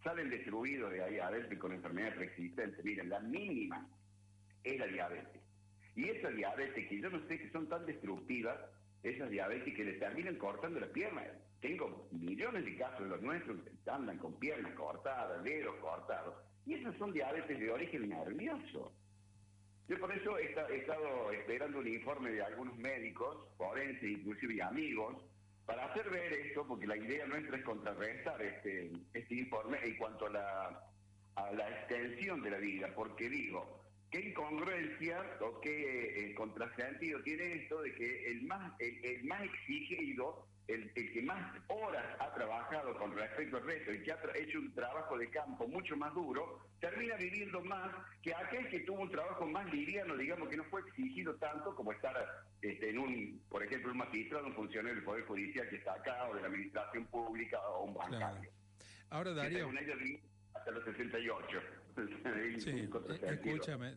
Salen 0.04 0.30
destruidos 0.30 0.92
de 0.92 1.02
ahí 1.02 1.18
a 1.18 1.26
adentro 1.26 1.58
con 1.58 1.72
enfermedades 1.72 2.14
preexistentes. 2.14 2.84
Miren, 2.84 3.08
la 3.08 3.18
mínima 3.18 3.88
es 4.62 4.78
la 4.78 4.86
diabetes. 4.86 5.42
Y 5.96 6.10
esa 6.10 6.28
diabetes 6.28 6.88
que 6.88 7.00
yo 7.00 7.10
no 7.10 7.26
sé 7.26 7.40
que 7.40 7.50
son 7.50 7.68
tan 7.68 7.84
destructivas, 7.86 8.56
esas 9.04 9.30
diabetes 9.30 9.74
que 9.74 9.84
le 9.84 9.92
terminan 9.94 10.36
cortando 10.36 10.80
la 10.80 10.86
pierna. 10.86 11.22
Tengo 11.60 12.08
millones 12.10 12.64
de 12.64 12.76
casos 12.76 13.00
de 13.00 13.08
los 13.08 13.22
nuestros 13.22 13.58
que 13.62 13.90
andan 13.90 14.18
con 14.18 14.38
piernas 14.38 14.72
cortadas, 14.72 15.42
dedos 15.44 15.76
cortados. 15.76 16.34
Y 16.66 16.74
esas 16.74 16.96
son 16.96 17.12
diabetes 17.12 17.58
de 17.58 17.70
origen 17.70 18.08
nervioso. 18.08 18.92
Yo 19.86 19.98
por 20.00 20.10
eso 20.12 20.38
he, 20.38 20.46
estado 20.46 21.30
esperando 21.32 21.78
un 21.78 21.86
informe 21.86 22.30
de 22.30 22.42
algunos 22.42 22.76
médicos, 22.78 23.36
forenses, 23.58 24.10
inclusive 24.10 24.62
amigos, 24.62 25.22
para 25.66 25.84
hacer 25.84 26.08
ver 26.08 26.32
esto, 26.32 26.66
porque 26.66 26.86
la 26.86 26.96
idea 26.96 27.26
nuestra 27.26 27.58
es 27.58 27.64
contrarrestar 27.64 28.40
este, 28.40 28.90
este 29.12 29.34
informe 29.34 29.78
en 29.82 29.96
cuanto 29.96 30.26
a 30.26 30.30
la, 30.30 30.84
a 31.36 31.52
la 31.52 31.68
extensión 31.68 32.42
de 32.42 32.50
la 32.50 32.58
vida, 32.58 32.92
porque 32.94 33.28
digo, 33.28 33.83
¿Qué 34.14 34.28
incongruencia 34.28 35.20
o 35.40 35.60
qué 35.60 36.30
eh, 36.30 36.34
contrasentido 36.36 37.20
tiene 37.24 37.54
esto 37.54 37.82
de 37.82 37.92
que 37.96 38.30
el 38.30 38.42
más, 38.42 38.72
el, 38.78 39.24
más 39.24 39.42
exigido, 39.42 40.46
el, 40.68 40.94
que 40.94 41.20
más 41.22 41.52
horas 41.66 42.04
ha 42.20 42.32
trabajado 42.32 42.96
con 42.96 43.12
respecto 43.16 43.56
al 43.56 43.64
resto 43.64 43.92
y 43.92 44.04
que 44.04 44.12
ha 44.12 44.18
hecho 44.36 44.60
un 44.60 44.72
trabajo 44.72 45.18
de 45.18 45.28
campo 45.30 45.66
mucho 45.66 45.96
más 45.96 46.14
duro, 46.14 46.60
termina 46.78 47.16
viviendo 47.16 47.60
más 47.62 47.90
que 48.22 48.32
aquel 48.32 48.68
que 48.68 48.78
tuvo 48.84 49.00
un 49.00 49.10
trabajo 49.10 49.48
más 49.48 49.66
liviano, 49.72 50.16
digamos 50.16 50.48
que 50.48 50.58
no 50.58 50.64
fue 50.66 50.82
exigido 50.82 51.34
tanto 51.34 51.74
como 51.74 51.90
estar 51.90 52.14
este, 52.62 52.90
en 52.90 53.00
un, 53.00 53.42
por 53.48 53.64
ejemplo, 53.64 53.90
un 53.90 53.98
magistrado, 53.98 54.46
un 54.46 54.54
funcionario 54.54 54.94
del 54.94 55.04
Poder 55.04 55.24
Judicial 55.24 55.68
que 55.68 55.76
está 55.78 55.94
acá, 55.94 56.28
o 56.28 56.36
de 56.36 56.40
la 56.40 56.46
Administración 56.46 57.04
Pública, 57.06 57.58
o 57.66 57.86
un 57.86 57.94
bancario. 57.94 58.48
Ahora, 59.10 59.34
Darío... 59.34 59.72
hasta 60.54 60.70
los 60.70 60.84
68. 60.84 61.83
Sí, 62.58 62.70
eh, 62.70 62.88
escúchame, 63.22 63.94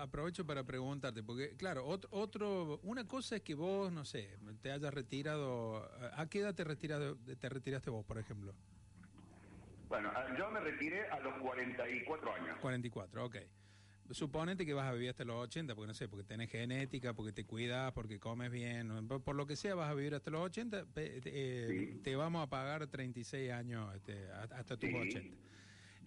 aprovecho 0.00 0.46
para 0.46 0.64
preguntarte, 0.64 1.22
porque 1.22 1.56
claro, 1.56 1.86
otro, 1.86 2.08
otro, 2.12 2.80
una 2.82 3.06
cosa 3.06 3.36
es 3.36 3.42
que 3.42 3.54
vos, 3.54 3.92
no 3.92 4.04
sé, 4.04 4.36
te 4.60 4.70
hayas 4.70 4.92
retirado, 4.92 5.90
¿a 6.14 6.28
qué 6.28 6.40
edad 6.40 6.54
te, 6.54 6.64
retirado, 6.64 7.16
te 7.16 7.48
retiraste 7.48 7.90
vos, 7.90 8.04
por 8.04 8.18
ejemplo? 8.18 8.54
Bueno, 9.88 10.12
yo 10.36 10.50
me 10.50 10.60
retiré 10.60 11.08
a 11.08 11.18
los 11.20 11.38
44 11.38 12.34
años. 12.34 12.58
44, 12.60 13.24
ok. 13.24 13.36
Suponete 14.10 14.64
que 14.64 14.72
vas 14.72 14.86
a 14.86 14.92
vivir 14.92 15.10
hasta 15.10 15.24
los 15.24 15.36
80, 15.36 15.74
porque 15.74 15.86
no 15.86 15.94
sé, 15.94 16.08
porque 16.08 16.24
tenés 16.24 16.50
genética, 16.50 17.14
porque 17.14 17.32
te 17.32 17.44
cuidas, 17.44 17.92
porque 17.92 18.18
comes 18.18 18.50
bien, 18.50 19.06
por, 19.06 19.34
lo 19.34 19.46
que 19.46 19.54
sea 19.54 19.74
vas 19.74 19.90
a 19.90 19.94
vivir 19.94 20.14
hasta 20.14 20.30
los 20.30 20.42
80, 20.42 20.86
eh, 20.96 22.00
te 22.02 22.16
vamos 22.16 22.42
a 22.42 22.48
pagar 22.48 22.86
36 22.86 23.50
años 23.52 23.94
este, 23.94 24.30
hasta 24.30 24.76
tus 24.78 24.90
80. 24.92 25.36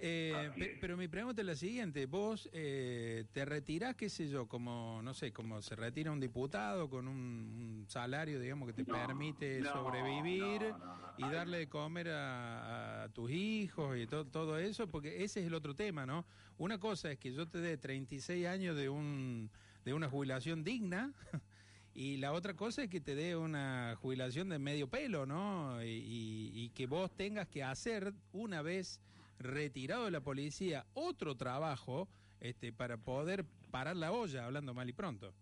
Eh, 0.03 0.77
pero 0.81 0.97
mi 0.97 1.07
pregunta 1.07 1.41
es 1.41 1.47
la 1.47 1.55
siguiente, 1.55 2.07
vos 2.07 2.49
eh, 2.53 3.25
te 3.31 3.45
retirás, 3.45 3.95
qué 3.95 4.09
sé 4.09 4.27
yo, 4.27 4.47
como, 4.47 4.99
no 5.03 5.13
sé, 5.13 5.31
como 5.31 5.61
se 5.61 5.75
retira 5.75 6.11
un 6.11 6.19
diputado 6.19 6.89
con 6.89 7.07
un, 7.07 7.85
salario, 7.87 8.39
digamos, 8.39 8.67
que 8.67 8.73
te 8.73 8.83
permite 8.83 9.63
sobrevivir 9.63 10.73
y 11.19 11.23
darle 11.29 11.59
de 11.59 11.69
comer 11.69 12.09
a, 12.09 13.09
tus 13.13 13.29
hijos 13.29 13.95
y 13.95 14.07
todo, 14.07 14.25
todo 14.25 14.57
eso, 14.57 14.87
porque 14.87 15.23
ese 15.23 15.41
es 15.41 15.45
el 15.45 15.53
otro 15.53 15.75
tema, 15.75 16.07
¿no? 16.07 16.25
Una 16.57 16.79
cosa 16.79 17.11
es 17.11 17.19
que 17.19 17.31
yo 17.31 17.47
te 17.47 17.59
dé 17.59 17.77
36 17.77 18.47
años 18.47 18.75
de, 18.75 18.89
un, 18.89 19.51
de 19.85 19.93
una 19.93 20.09
jubilación 20.09 20.63
digna. 20.63 21.13
Y 21.93 22.15
la 22.15 22.31
otra 22.31 22.53
cosa 22.53 22.83
es 22.83 22.89
que 22.89 23.01
te 23.01 23.15
dé 23.15 23.35
una 23.35 23.97
jubilación 23.99 24.47
de 24.47 24.59
medio 24.59 24.87
pelo, 24.87 25.25
¿no? 25.25 25.83
y, 25.83 26.71
que 26.73 26.87
vos 26.87 27.11
tengas 27.17 27.49
que 27.49 27.65
hacer 27.65 28.13
una 28.31 28.61
vez 28.61 29.01
retirado 29.43 30.05
de 30.05 30.11
la 30.11 30.21
policía 30.21 30.85
otro 30.93 31.35
trabajo 31.35 32.07
este, 32.39 32.71
para 32.73 32.97
poder 32.97 33.45
parar 33.71 33.95
la 33.95 34.11
olla, 34.11 34.45
hablando 34.45 34.73
mal 34.73 34.89
y 34.89 34.93
pronto. 34.93 35.33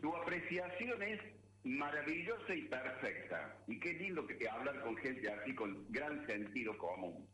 Tu 0.00 0.14
apreciación 0.14 1.02
es 1.02 1.20
maravillosa 1.64 2.54
y 2.54 2.62
perfecta. 2.62 3.56
Y 3.66 3.78
qué 3.78 3.92
lindo 3.94 4.26
que 4.26 4.48
hablar 4.48 4.80
con 4.82 4.96
gente 4.96 5.30
así 5.30 5.54
con 5.54 5.86
gran 5.90 6.26
sentido 6.26 6.76
común. 6.78 7.28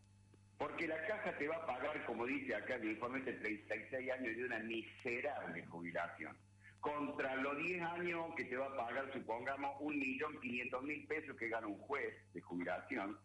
Porque 0.59 0.89
la 0.89 1.07
caja 1.07 1.37
te 1.37 1.49
va 1.49 1.57
a 1.57 1.67
pagar, 1.67 2.05
como 2.07 2.25
dice 2.27 2.55
acá 2.55 2.77
el 2.77 2.91
informe, 2.91 3.21
de 3.21 3.35
36 3.35 4.11
años 4.11 4.37
de 4.37 4.45
una 4.45 4.59
miserable 4.61 5.67
jubilación. 5.67 6.37
Contra 6.81 7.37
los 7.37 7.59
10 7.59 7.83
años 7.83 8.35
que 8.37 8.45
te 8.45 8.57
va 8.57 8.67
a 8.67 8.77
pagar, 8.77 9.13
supongamos, 9.13 9.77
un 9.81 9.99
millón 9.99 10.41
quinientos 10.41 10.83
mil 10.83 11.07
pesos 11.07 11.37
que 11.37 11.49
gana 11.49 11.67
un 11.67 11.79
juez 11.79 12.15
de 12.33 12.41
jubilación, 12.41 13.19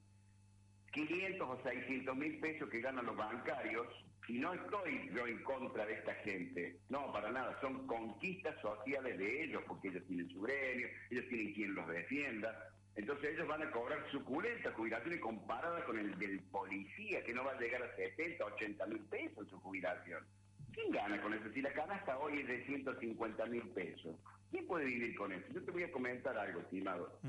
500 0.91 1.49
o 1.49 1.61
600 1.63 2.15
mil 2.15 2.39
pesos 2.39 2.69
que 2.69 2.81
ganan 2.81 3.05
los 3.05 3.15
bancarios, 3.15 3.87
y 4.27 4.39
no 4.39 4.53
estoy 4.53 5.09
yo 5.13 5.27
en 5.27 5.43
contra 5.43 5.85
de 5.85 5.93
esta 5.93 6.13
gente, 6.15 6.77
no, 6.89 7.11
para 7.11 7.31
nada, 7.31 7.57
son 7.59 7.85
conquistas 7.87 8.55
sociales 8.61 9.17
de 9.17 9.43
ellos, 9.43 9.63
porque 9.67 9.89
ellos 9.89 10.03
tienen 10.07 10.29
su 10.29 10.41
gremio, 10.41 10.87
ellos 11.09 11.25
tienen 11.27 11.53
quien 11.53 11.75
los 11.75 11.87
defienda, 11.87 12.71
entonces 12.95 13.31
ellos 13.33 13.47
van 13.47 13.63
a 13.63 13.71
cobrar 13.71 13.99
suculentas 14.11 14.73
jubilaciones 14.73 15.19
comparadas 15.19 15.83
con 15.83 15.97
el 15.97 16.17
del 16.19 16.39
policía, 16.43 17.23
que 17.23 17.33
no 17.33 17.43
va 17.43 17.51
a 17.51 17.59
llegar 17.59 17.81
a 17.83 17.95
70, 17.95 18.45
80 18.45 18.85
mil 18.87 18.99
pesos 19.05 19.49
su 19.49 19.59
jubilación. 19.59 20.23
¿Quién 20.73 20.91
gana 20.91 21.21
con 21.21 21.33
eso? 21.33 21.51
Si 21.53 21.61
la 21.61 21.73
canasta 21.73 22.17
hoy 22.17 22.39
es 22.39 22.47
de 22.47 22.65
150 22.65 23.45
mil 23.47 23.63
pesos, 23.69 24.15
¿quién 24.49 24.65
puede 24.67 24.85
vivir 24.85 25.15
con 25.15 25.31
eso? 25.31 25.45
Yo 25.53 25.63
te 25.63 25.71
voy 25.71 25.83
a 25.83 25.91
comentar 25.91 26.37
algo, 26.37 26.61
estimado. 26.61 27.19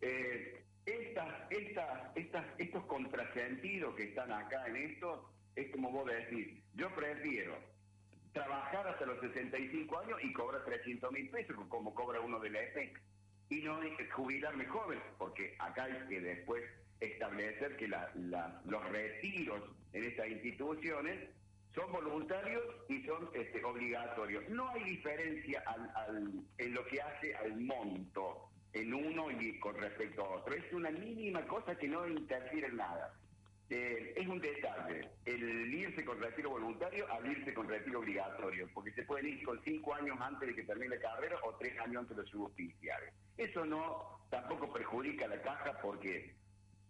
eh, 0.00 0.62
estas, 0.86 1.28
estas, 1.50 2.16
estas, 2.16 2.44
estos 2.58 2.84
contrasentidos 2.86 3.94
que 3.94 4.04
están 4.04 4.32
acá 4.32 4.66
en 4.66 4.76
esto, 4.76 5.30
es 5.56 5.70
como 5.70 5.90
vos 5.90 6.06
decís, 6.06 6.62
yo 6.74 6.94
prefiero 6.94 7.56
trabajar 8.32 8.86
hasta 8.86 9.06
los 9.06 9.20
65 9.20 9.98
años 9.98 10.18
y 10.22 10.32
cobrar 10.32 10.64
300 10.64 11.12
mil 11.12 11.28
pesos, 11.30 11.56
como 11.68 11.94
cobra 11.94 12.20
uno 12.20 12.38
de 12.38 12.50
la 12.50 12.62
EPEC, 12.62 13.00
y 13.48 13.62
no 13.62 13.80
jubilarme 14.14 14.64
joven, 14.66 15.00
porque 15.18 15.56
acá 15.58 15.84
hay 15.84 16.06
que 16.08 16.20
después 16.20 16.62
establecer 17.00 17.76
que 17.76 17.88
los 17.88 18.90
retiros 18.90 19.62
en 19.92 20.04
estas 20.04 20.28
instituciones 20.28 21.28
son 21.74 21.90
voluntarios 21.92 22.62
y 22.88 23.02
son 23.02 23.28
este, 23.34 23.64
obligatorios. 23.64 24.48
No 24.48 24.68
hay 24.70 24.84
diferencia 24.84 25.62
en 26.58 26.74
lo 26.74 26.84
que 26.86 27.00
hace 27.00 27.34
al 27.36 27.56
monto 27.60 28.50
en 28.72 28.94
uno 28.94 29.30
y 29.30 29.58
con 29.58 29.74
respecto 29.76 30.24
a 30.24 30.36
otro. 30.36 30.54
Es 30.54 30.72
una 30.72 30.90
mínima 30.90 31.46
cosa 31.46 31.76
que 31.76 31.88
no 31.88 32.06
interfiere 32.06 32.68
en 32.68 32.76
nada. 32.76 33.14
Eh, 33.68 34.14
es 34.16 34.26
un 34.26 34.40
detalle 34.40 35.08
el 35.24 35.72
irse 35.72 36.04
con 36.04 36.20
retiro 36.20 36.50
voluntario 36.50 37.06
al 37.12 37.24
irse 37.30 37.54
con 37.54 37.68
retiro 37.68 38.00
obligatorio, 38.00 38.68
porque 38.74 38.90
se 38.92 39.04
pueden 39.04 39.28
ir 39.28 39.44
con 39.44 39.62
cinco 39.62 39.94
años 39.94 40.18
antes 40.20 40.48
de 40.48 40.54
que 40.56 40.64
termine 40.64 40.96
la 40.96 41.00
carrera 41.00 41.36
o 41.44 41.54
tres 41.54 41.78
años 41.78 42.02
antes 42.02 42.16
de 42.16 42.24
su 42.24 42.44
oficiales. 42.44 43.14
Eso 43.36 43.64
no 43.64 44.20
tampoco 44.28 44.72
perjudica 44.72 45.26
a 45.26 45.28
la 45.28 45.42
caja 45.42 45.80
porque 45.80 46.34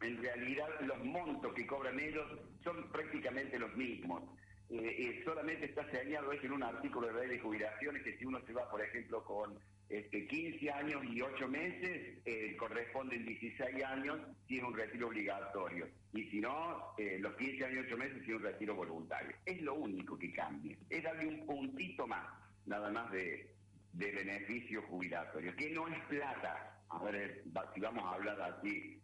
en 0.00 0.22
realidad 0.22 0.68
los 0.80 1.04
montos 1.04 1.52
que 1.52 1.66
cobran 1.66 2.00
ellos 2.00 2.26
son 2.64 2.90
prácticamente 2.90 3.58
los 3.58 3.75
mismos. 3.76 4.22
Eh, 4.70 4.78
eh, 4.78 5.22
solamente 5.25 5.66
está 5.66 5.84
señalado 5.90 6.32
eso 6.32 6.46
en 6.46 6.52
un 6.52 6.62
artículo 6.62 7.08
de 7.08 7.14
ley 7.14 7.37
de 7.37 7.40
jubilaciones 7.40 8.02
que 8.04 8.16
si 8.16 8.25
uno 8.25 8.40
se 8.46 8.52
va, 8.52 8.70
por 8.70 8.80
ejemplo, 8.80 9.22
con 9.25 9.58
este, 9.90 10.25
15 10.28 10.70
años 10.70 11.02
y 11.04 11.20
8 11.20 11.49
meses 11.49 12.18
eh, 12.25 12.56
corresponden 12.56 13.26
16 13.26 13.85
años 13.85 14.20
si 14.47 14.59
es 14.59 14.62
un 14.62 14.73
retiro 14.73 15.09
obligatorio. 15.09 15.88
Y 16.12 16.30
si 16.30 16.40
no, 16.40 16.94
eh, 16.97 17.18
los 17.18 17.35
15 17.35 17.64
años 17.64 17.85
y 17.85 17.88
8 17.88 17.97
meses 17.97 18.23
si 18.25 18.30
es 18.30 18.37
un 18.37 18.42
retiro 18.42 18.76
voluntario. 18.76 19.35
Es 19.44 19.61
lo 19.62 19.75
único 19.75 20.16
que 20.16 20.32
cambia. 20.32 20.76
Es 20.88 21.02
darle 21.02 21.26
un 21.26 21.44
puntito 21.44 22.06
más, 22.06 22.25
nada 22.66 22.88
más 22.90 23.11
de, 23.11 23.52
de 23.92 24.12
beneficio 24.12 24.80
jubilatorio, 24.82 25.56
que 25.56 25.70
no 25.70 25.88
es 25.88 26.00
plata. 26.04 26.85
A 26.88 27.02
ver, 27.02 27.42
si 27.75 27.80
vamos 27.80 28.04
a 28.04 28.14
hablar 28.14 28.40
así, 28.40 29.02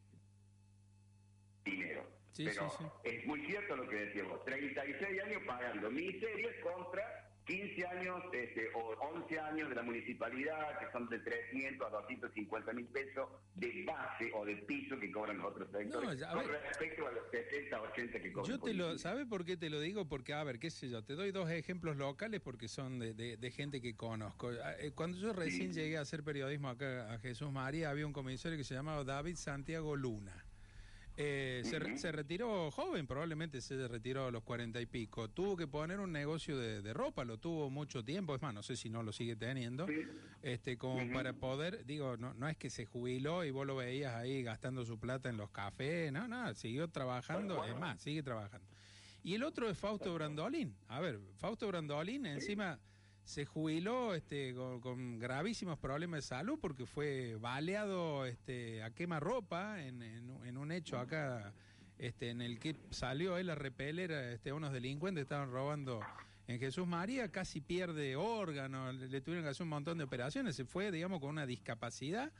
dinero. 1.65 2.07
Pero 2.37 2.71
es 3.03 3.27
muy 3.27 3.45
cierto 3.47 3.77
lo 3.77 3.89
que 3.89 3.97
decíamos, 3.97 4.45
36 4.45 5.23
años 5.23 5.43
pagando 5.47 5.91
miserias 5.91 6.55
contra 6.63 7.26
15 7.47 7.87
años 7.87 8.23
este, 8.33 8.69
o 8.75 8.95
11 9.15 9.39
años 9.39 9.69
de 9.69 9.75
la 9.77 9.83
municipalidad, 9.83 10.79
que 10.81 10.91
son 10.91 11.09
de 11.09 11.21
300 11.21 11.87
a 11.87 11.91
250 11.91 12.73
mil 12.73 12.87
pesos 12.87 13.29
de 13.55 13.85
base 13.85 14.33
o 14.35 14.45
de 14.45 14.57
piso 14.57 14.99
que 14.99 15.13
cobran 15.13 15.39
los 15.39 15.53
otros 15.53 15.71
sectores, 15.71 16.25
con 16.25 16.49
respecto 16.49 17.07
a 17.07 17.13
los 17.13 17.31
70, 17.31 17.83
80 17.83 18.21
que 18.21 18.33
cobran. 18.33 18.51
Yo 18.51 18.61
te 18.61 18.75
lo, 18.75 18.99
¿Sabe 18.99 19.27
por 19.27 19.45
qué 19.45 19.57
te 19.57 19.71
lo 19.71 19.81
digo? 19.81 20.09
Porque, 20.09 20.35
a 20.35 20.43
ver, 20.43 20.59
qué 20.59 20.71
sé 20.71 20.89
yo, 20.89 21.05
te 21.05 21.15
doy 21.15 21.31
dos 21.31 21.49
ejemplos 21.49 21.97
locales 21.97 22.41
porque 22.41 22.67
son 22.67 22.99
de, 22.99 23.15
de, 23.15 23.51
gente 23.51 23.81
que 23.81 23.95
conozco. 23.95 24.51
Ah, 24.63 24.75
eh, 24.81 24.91
cuando 24.93 25.17
yo 25.19 25.33
recién 25.33 25.73
llegué 25.73 25.99
a 25.99 26.01
hacer 26.01 26.25
periodismo 26.25 26.69
acá 26.69 27.13
a 27.13 27.19
Jesús 27.19 27.53
María, 27.53 27.91
había 27.91 28.07
un 28.07 28.13
comisario 28.13 28.59
que 28.59 28.65
se 28.65 28.75
llamaba 28.75 29.05
David 29.05 29.37
Santiago 29.37 29.95
Luna. 29.95 30.46
Eh, 31.19 31.63
se, 31.65 32.13
retiró 32.13 32.71
joven, 32.71 33.07
probablemente 33.07 33.63
se 33.63 33.89
retiró 33.89 34.27
a 34.27 34.31
los 34.31 34.43
cuarenta 34.43 34.81
y 34.83 34.87
pico. 34.87 35.31
Tuvo 35.31 35.57
que 35.57 35.67
poner 35.67 35.99
un 35.99 36.13
negocio 36.13 36.59
de, 36.59 36.93
ropa, 36.93 37.25
lo 37.25 37.39
tuvo 37.39 37.71
mucho 37.71 38.05
tiempo, 38.05 38.35
es 38.35 38.43
más, 38.43 38.53
no 38.53 38.63
sé 38.63 38.77
si 38.77 38.91
no 38.91 39.03
lo 39.03 39.13
sigue 39.13 39.35
teniendo, 39.35 39.87
este, 40.43 40.77
como 40.77 41.11
para 41.13 41.33
poder, 41.33 41.87
digo, 41.87 42.19
no, 42.19 42.35
no 42.35 42.49
es 42.49 42.57
que 42.59 42.69
se 42.69 42.85
jubiló 42.85 43.45
y 43.45 43.51
vos 43.51 43.67
lo 43.67 43.77
veías 43.77 44.15
ahí 44.15 44.43
gastando 44.43 44.85
su 44.85 44.99
plata 44.99 45.31
en 45.31 45.39
los 45.39 45.51
cafés, 45.51 46.13
no, 46.13 46.29
no, 46.29 46.55
siguió 46.55 46.89
trabajando, 46.89 47.65
es 47.65 47.79
más, 47.79 48.01
sigue 48.01 48.23
trabajando. 48.23 48.67
Y 49.23 49.35
el 49.35 49.43
otro 49.43 49.69
es 49.69 49.77
Fausto 49.77 50.15
Brandolín. 50.15 50.77
A 50.87 51.01
ver, 51.01 51.19
Fausto 51.39 51.67
Brandolín 51.67 52.27
encima 52.27 52.79
se 53.27 53.45
jubiló 53.45 54.15
este, 54.15 54.55
con, 54.55 55.19
gravísimos 55.19 55.79
problemas 55.81 56.19
de 56.19 56.23
salud 56.23 56.59
porque 56.61 56.87
fue 56.87 57.35
baleado 57.41 58.25
este, 58.25 58.85
a 58.85 58.91
quema 58.91 59.19
ropa 59.19 59.83
en, 59.83 60.01
en, 60.01 60.57
un 60.57 60.71
hecho 60.71 60.97
acá 60.97 61.53
este, 61.99 62.31
en 62.31 62.41
el 62.41 62.61
que 62.61 62.77
salió 62.91 63.37
él 63.37 63.51
a 63.51 63.57
repeler 63.57 64.13
este, 64.13 64.51
a 64.51 64.55
unos 64.55 64.73
delincuentes 64.73 65.23
estaban 65.23 65.51
robando 65.51 66.01
en 66.47 66.61
Jesús 66.61 66.87
María, 66.87 67.33
casi 67.33 67.61
pierde 67.61 68.15
órganos, 68.15 68.95
le, 68.95 69.21
tuvieron 69.21 69.45
que 69.45 69.51
hacer 69.51 69.65
un 69.65 69.71
montón 69.71 69.99
de 69.99 70.05
operaciones, 70.05 70.55
se 70.55 70.65
fue, 70.65 70.93
digamos, 70.93 71.19
con 71.19 71.31
una 71.31 71.45
discapacidad. 71.45 72.33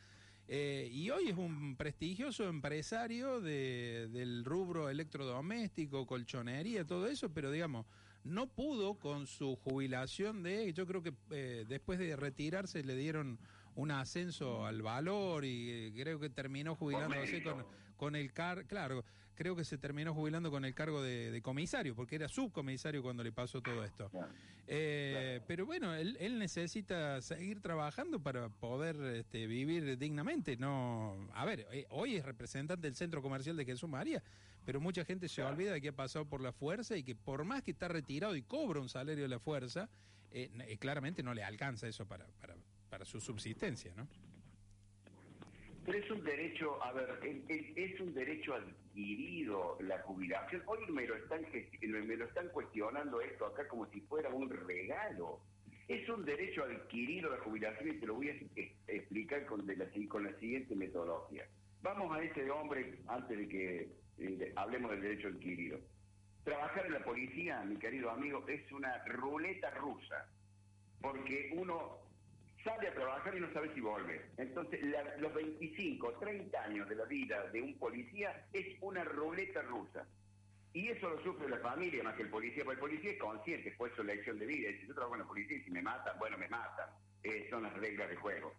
Eh, 0.47 0.89
y 0.93 1.11
hoy 1.11 1.31
es 1.31 1.37
un 1.37 1.75
prestigioso 1.75 2.49
empresario 2.49 3.41
de, 3.41 4.09
del 4.13 4.45
rubro 4.45 4.89
electrodoméstico, 4.89 6.07
colchonería, 6.07 6.85
todo 6.85 7.09
eso, 7.09 7.31
pero 7.31 7.51
digamos, 7.51 7.85
no 8.27 8.49
pudo 8.49 8.95
con 8.99 9.27
su 9.27 9.57
jubilación 9.57 10.43
de, 10.43 10.73
yo 10.73 10.87
creo 10.87 11.03
que 11.03 11.15
eh, 11.31 11.65
después 11.69 11.99
de 11.99 12.17
retirarse 12.17 12.83
le 12.83 12.97
dieron 12.97 13.39
un 13.77 13.91
ascenso 13.91 14.67
al 14.67 14.83
valor 14.83 15.45
y 15.45 15.71
eh, 15.71 15.93
creo 15.95 16.19
que 16.19 16.29
terminó 16.29 16.75
jubilándose 16.75 17.43
con, 17.43 17.65
con 17.97 18.17
el 18.17 18.33
car, 18.33 18.67
claro, 18.67 19.05
creo 19.37 19.55
que 19.55 19.65
se 19.65 19.79
terminó 19.79 20.15
jubilando 20.15 20.51
con 20.51 20.65
el 20.65 20.75
cargo 20.75 21.03
de, 21.03 21.41
comisario, 21.43 21.95
porque 21.95 22.17
era 22.17 22.29
subcomisario 22.29 23.03
cuando 23.03 23.23
le 23.23 23.31
pasó 23.31 23.61
todo 23.61 23.85
esto. 23.85 24.11
Eh, 24.67 25.41
pero 25.47 25.65
bueno, 25.65 25.95
él, 25.95 26.39
necesita 26.39 27.21
seguir 27.21 27.61
trabajando 27.61 28.19
para 28.19 28.49
poder 28.49 28.97
este, 29.15 29.47
vivir 29.47 29.97
dignamente. 29.99 30.57
No, 30.57 31.29
a 31.35 31.45
ver, 31.45 31.67
eh, 31.71 31.87
hoy 31.91 32.17
es 32.17 32.25
representante 32.25 32.87
del 32.87 32.97
centro 32.97 33.23
comercial 33.23 33.57
de 33.57 33.65
Jesús 33.65 33.89
María, 33.89 34.23
pero 34.65 34.81
mucha 34.81 35.05
gente 35.05 35.29
se 35.29 35.43
olvida 35.43 35.73
de 35.73 35.81
que 35.81 35.89
ha 35.89 35.97
pasado 35.97 36.25
por 36.25 36.41
la 36.41 36.53
fuerza 36.53 36.97
y 36.97 37.05
que 37.05 37.15
por 37.15 37.45
más 37.45 37.63
que 37.63 37.71
está 37.71 37.87
retirado 37.87 38.35
y 38.35 38.43
cobra 38.43 38.81
un 38.81 38.89
salario 38.89 39.23
de 39.23 39.29
la 39.29 39.39
fuerza, 39.39 39.89
eh, 40.33 40.77
claramente 40.81 41.23
no 41.23 41.35
le 41.35 41.45
alcanza 41.45 41.87
eso 41.87 42.07
para, 42.07 42.27
para, 42.41 42.57
para 42.89 43.05
su 43.05 43.21
subsistencia, 43.21 43.93
¿no? 43.97 44.07
Pero 45.85 45.99
es 45.99 46.11
un 46.11 46.25
derecho, 46.25 46.83
a 46.83 46.93
ver, 46.93 47.21
es 47.49 48.01
un 48.01 48.13
derecho 48.13 48.55
adquirido 48.55 49.79
la 49.81 50.01
jubilación. 50.01 50.63
Hoy 50.67 50.81
me 50.91 51.07
lo 51.07 51.15
están 51.15 51.47
me 51.81 52.17
lo 52.17 52.25
están 52.25 52.49
cuestionando 52.49 53.21
esto 53.21 53.47
acá 53.47 53.69
como 53.69 53.87
si 53.87 54.01
fuera 54.01 54.29
un 54.31 54.51
regalo. 54.51 55.41
Es 55.87 56.09
un 56.09 56.25
derecho 56.25 56.65
adquirido 56.65 57.31
la 57.31 57.39
jubilación 57.39 57.91
y 57.91 58.01
te 58.01 58.07
lo 58.07 58.15
voy 58.15 58.31
a 58.31 58.35
explicar 58.89 59.47
con, 59.47 59.65
la, 59.65 59.75
con 60.09 60.25
la 60.25 60.37
siguiente 60.41 60.75
metodología. 60.75 61.47
Vamos 61.83 62.17
a 62.17 62.21
ese 62.25 62.51
hombre 62.51 62.99
antes 63.07 63.39
de 63.39 63.49
que 63.49 63.89
eh, 64.19 64.53
hablemos 64.57 64.91
del 64.91 65.03
derecho 65.03 65.29
adquirido. 65.29 65.79
Trabajar 66.43 66.87
en 66.87 66.95
la 66.95 67.05
policía, 67.05 67.63
mi 67.63 67.77
querido 67.77 68.11
amigo, 68.11 68.45
es 68.49 68.73
una 68.73 69.05
ruleta 69.05 69.71
rusa, 69.71 70.29
porque 71.01 71.53
uno 71.57 72.06
sale 72.67 72.89
a 72.89 72.95
trabajar 72.95 73.35
y 73.37 73.41
no 73.41 73.53
sabe 73.53 73.73
si 73.73 73.81
vuelve. 73.81 74.21
Entonces, 74.37 74.81
los 75.21 75.33
25, 75.33 76.15
30 76.19 76.63
años 76.65 76.89
de 76.89 76.97
la 76.97 77.05
vida 77.05 77.47
de 77.53 77.63
un 77.63 77.79
policía 77.79 78.47
es 78.53 78.77
una 78.81 79.05
ruleta 79.05 79.63
rusa. 79.63 80.05
Y 80.73 80.89
eso 80.89 81.09
lo 81.09 81.23
sufre 81.23 81.49
la 81.49 81.59
familia 81.59 82.03
más 82.03 82.17
que 82.17 82.23
el 82.23 82.29
policía, 82.29 82.65
porque 82.65 82.75
el 82.75 82.81
policía 82.81 83.13
es 83.13 83.19
consciente, 83.19 83.73
fue 83.79 83.95
su 83.95 84.03
elección 84.03 84.39
de 84.39 84.47
vida. 84.47 84.71
Y 84.71 84.81
si 84.81 84.87
yo 84.89 84.95
trabajo 84.95 85.15
en 85.15 85.21
la 85.21 85.29
policía 85.29 85.57
y 85.57 85.63
si 85.63 85.71
me 85.71 85.81
matan, 85.81 86.19
bueno, 86.19 86.37
me 86.37 86.49
matan. 86.49 86.91
Eh, 87.23 87.47
son 87.49 87.63
las 87.63 87.73
reglas 87.75 88.11
de 88.11 88.17
juego. 88.17 88.53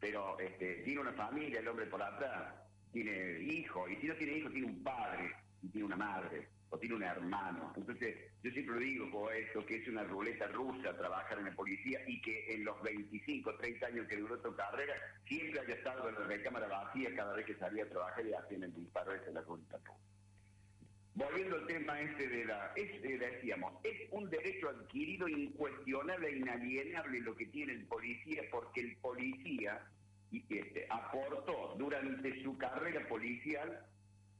Pero 0.00 0.38
este, 0.40 0.76
tiene 0.76 1.00
una 1.02 1.12
familia, 1.12 1.60
el 1.60 1.68
hombre 1.68 1.86
por 1.86 2.02
atrás, 2.02 2.54
tiene 2.92 3.40
hijos, 3.40 3.90
y 3.90 3.96
si 3.96 4.06
no 4.06 4.14
tiene 4.14 4.38
hijos, 4.38 4.52
tiene 4.52 4.66
un 4.66 4.82
padre 4.82 5.32
y 5.62 5.68
tiene 5.68 5.86
una 5.86 5.96
madre 5.96 6.48
tiene 6.78 6.96
un 6.96 7.02
hermano. 7.02 7.72
Entonces, 7.76 8.16
yo 8.42 8.50
siempre 8.50 8.78
digo 8.78 9.10
como 9.10 9.30
esto, 9.30 9.64
que 9.66 9.76
es 9.76 9.88
una 9.88 10.04
ruleta 10.04 10.46
rusa 10.48 10.96
trabajar 10.96 11.38
en 11.38 11.46
la 11.46 11.52
policía 11.52 12.00
y 12.06 12.20
que 12.20 12.54
en 12.54 12.64
los 12.64 12.80
25, 12.82 13.56
30 13.56 13.86
años 13.86 14.06
que 14.08 14.16
duró 14.16 14.38
tu 14.40 14.54
carrera, 14.54 14.94
siempre 15.26 15.60
haya 15.60 15.74
estado 15.74 16.08
en 16.08 16.14
la 16.14 16.26
recámara 16.26 16.66
vacía 16.66 17.14
cada 17.14 17.34
vez 17.34 17.46
que 17.46 17.54
salía 17.56 17.84
a 17.84 17.88
trabajar 17.88 18.26
y 18.26 18.32
hacían 18.32 18.64
el 18.64 18.74
disparo 18.74 19.12
ese 19.12 19.28
en 19.28 19.34
la 19.34 19.42
ruleta. 19.42 19.80
Volviendo 21.16 21.56
al 21.56 21.66
tema 21.66 22.00
este 22.00 22.28
de 22.28 22.44
la, 22.44 22.72
es, 22.74 22.90
eh, 23.04 23.18
decíamos, 23.18 23.74
es 23.84 24.08
un 24.10 24.28
derecho 24.28 24.68
adquirido 24.68 25.28
incuestionable 25.28 26.28
e 26.28 26.38
inalienable 26.38 27.20
lo 27.20 27.36
que 27.36 27.46
tiene 27.46 27.74
el 27.74 27.86
policía, 27.86 28.42
porque 28.50 28.80
el 28.80 28.96
policía 28.96 29.80
este, 30.32 30.86
aportó 30.90 31.76
durante 31.78 32.42
su 32.42 32.58
carrera 32.58 33.06
policial 33.06 33.86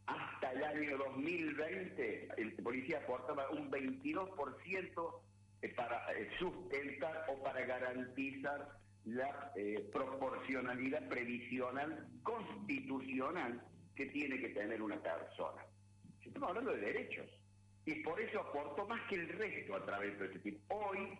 hasta 0.06 0.52
el 0.52 0.64
año 0.64 0.98
2020 0.98 2.28
el 2.36 2.52
policía 2.62 2.98
aportaba 2.98 3.48
un 3.50 3.70
22% 3.70 5.20
eh, 5.62 5.68
para 5.70 6.12
eh, 6.12 6.28
sustentar 6.38 7.26
o 7.28 7.42
para 7.42 7.64
garantizar 7.64 8.78
la 9.04 9.52
eh, 9.56 9.88
proporcionalidad 9.92 11.08
previsional 11.08 12.06
constitucional 12.22 13.62
que 13.94 14.06
tiene 14.06 14.38
que 14.40 14.48
tener 14.50 14.82
una 14.82 15.00
persona. 15.02 15.64
Estamos 16.24 16.48
hablando 16.48 16.72
de 16.72 16.80
derechos. 16.80 17.26
Y 17.86 17.96
por 17.96 18.18
eso 18.18 18.40
aportó 18.40 18.86
más 18.86 19.00
que 19.08 19.16
el 19.16 19.28
resto 19.28 19.76
a 19.76 19.84
través 19.84 20.18
de 20.18 20.26
este 20.26 20.38
tipo. 20.38 20.74
Hoy, 20.74 21.18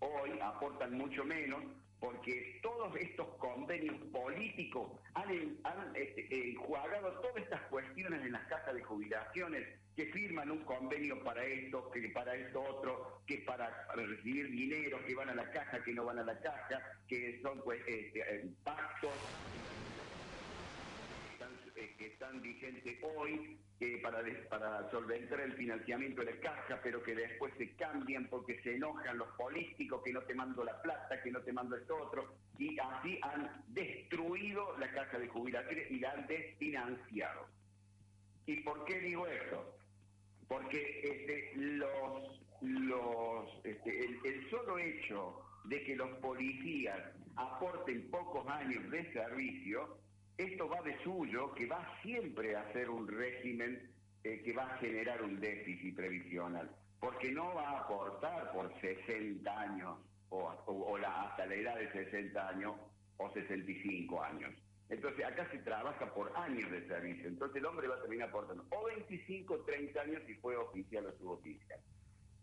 hoy 0.00 0.38
aportan 0.40 0.92
mucho 0.96 1.24
menos 1.24 1.62
porque 2.02 2.58
todos 2.62 2.96
estos 2.96 3.28
convenios 3.36 3.94
políticos 4.10 4.90
han, 5.14 5.30
este, 5.94 6.50
enjuagado 6.50 7.12
todas 7.20 7.36
estas 7.36 7.62
cuestiones 7.70 8.26
en 8.26 8.32
las 8.32 8.44
cajas 8.48 8.74
de 8.74 8.82
jubilaciones, 8.82 9.68
que 9.94 10.06
firman 10.06 10.50
un 10.50 10.64
convenio 10.64 11.22
para 11.22 11.44
esto, 11.44 11.88
que 11.92 12.08
para 12.08 12.34
esto 12.34 12.60
otro, 12.60 13.22
que 13.24 13.38
para, 13.46 13.86
recibir 13.94 14.50
dinero, 14.50 14.98
que 15.06 15.14
van 15.14 15.28
a 15.28 15.34
la 15.36 15.48
caja, 15.52 15.80
que 15.84 15.94
no 15.94 16.04
van 16.04 16.18
a 16.18 16.24
la 16.24 16.40
caja, 16.40 16.82
que 17.06 17.40
son 17.40 17.62
pues, 17.62 17.80
este, 17.86 18.18
eh, 18.18 18.50
pactos 18.64 19.12
que 21.98 22.06
están 22.06 22.40
vigentes 22.42 22.98
hoy 23.16 23.58
para, 24.02 24.22
para 24.48 24.90
solventar 24.90 25.40
el 25.40 25.52
financiamiento 25.54 26.22
de 26.24 26.32
la 26.32 26.40
caja, 26.40 26.80
pero 26.82 27.02
que 27.02 27.14
después 27.14 27.52
se 27.58 27.74
cambian 27.74 28.28
porque 28.28 28.60
se 28.62 28.74
enojan 28.74 29.18
los 29.18 29.28
políticos, 29.36 30.02
que 30.04 30.12
no 30.12 30.22
te 30.22 30.34
mando 30.34 30.64
la 30.64 30.80
plata, 30.82 31.22
que 31.22 31.30
no 31.30 31.40
te 31.40 31.52
mando 31.52 31.76
esto 31.76 31.96
otro, 31.96 32.34
y 32.58 32.78
así 32.78 33.18
han 33.22 33.64
destruido 33.68 34.76
la 34.78 34.90
caja 34.92 35.18
de 35.18 35.28
jubilaciones 35.28 35.90
y 35.90 35.98
la 35.98 36.12
han 36.12 36.26
desfinanciado. 36.26 37.46
¿Y 38.46 38.60
por 38.60 38.84
qué 38.84 39.00
digo 39.00 39.26
esto? 39.26 39.76
Porque 40.48 41.00
este, 41.02 41.52
los, 41.56 42.40
los, 42.60 43.64
este, 43.64 44.06
el 44.24 44.50
solo 44.50 44.78
hecho 44.78 45.42
de 45.64 45.82
que 45.84 45.96
los 45.96 46.10
policías 46.18 47.00
aporten 47.36 48.10
pocos 48.10 48.46
años 48.48 48.90
de 48.90 49.12
servicio 49.12 50.01
esto 50.38 50.68
va 50.68 50.80
de 50.82 50.96
suyo, 51.02 51.52
que 51.54 51.66
va 51.66 51.86
siempre 52.02 52.56
a 52.56 52.72
ser 52.72 52.90
un 52.90 53.06
régimen 53.08 53.90
eh, 54.24 54.42
que 54.42 54.52
va 54.52 54.74
a 54.74 54.78
generar 54.78 55.22
un 55.22 55.40
déficit 55.40 55.94
previsional, 55.96 56.70
porque 57.00 57.32
no 57.32 57.54
va 57.54 57.70
a 57.70 57.80
aportar 57.80 58.52
por 58.52 58.72
60 58.80 59.60
años 59.60 59.98
o, 60.30 60.98
la, 60.98 61.24
hasta 61.24 61.46
la 61.46 61.54
edad 61.54 61.76
de 61.76 61.90
60 61.92 62.48
años 62.48 62.74
o 63.18 63.30
65 63.32 64.22
años. 64.22 64.52
Entonces 64.88 65.24
acá 65.24 65.48
se 65.50 65.58
trabaja 65.58 66.12
por 66.14 66.36
años 66.36 66.70
de 66.70 66.86
servicio, 66.86 67.28
entonces 67.28 67.56
el 67.56 67.66
hombre 67.66 67.88
va 67.88 67.96
a 67.96 68.02
terminar 68.02 68.28
aportando 68.28 68.64
o 68.70 68.84
25 68.84 69.54
o 69.54 69.60
30 69.60 70.00
años 70.00 70.22
si 70.26 70.34
fue 70.34 70.56
oficial 70.56 71.06
o 71.06 71.12
suboficial. 71.18 71.80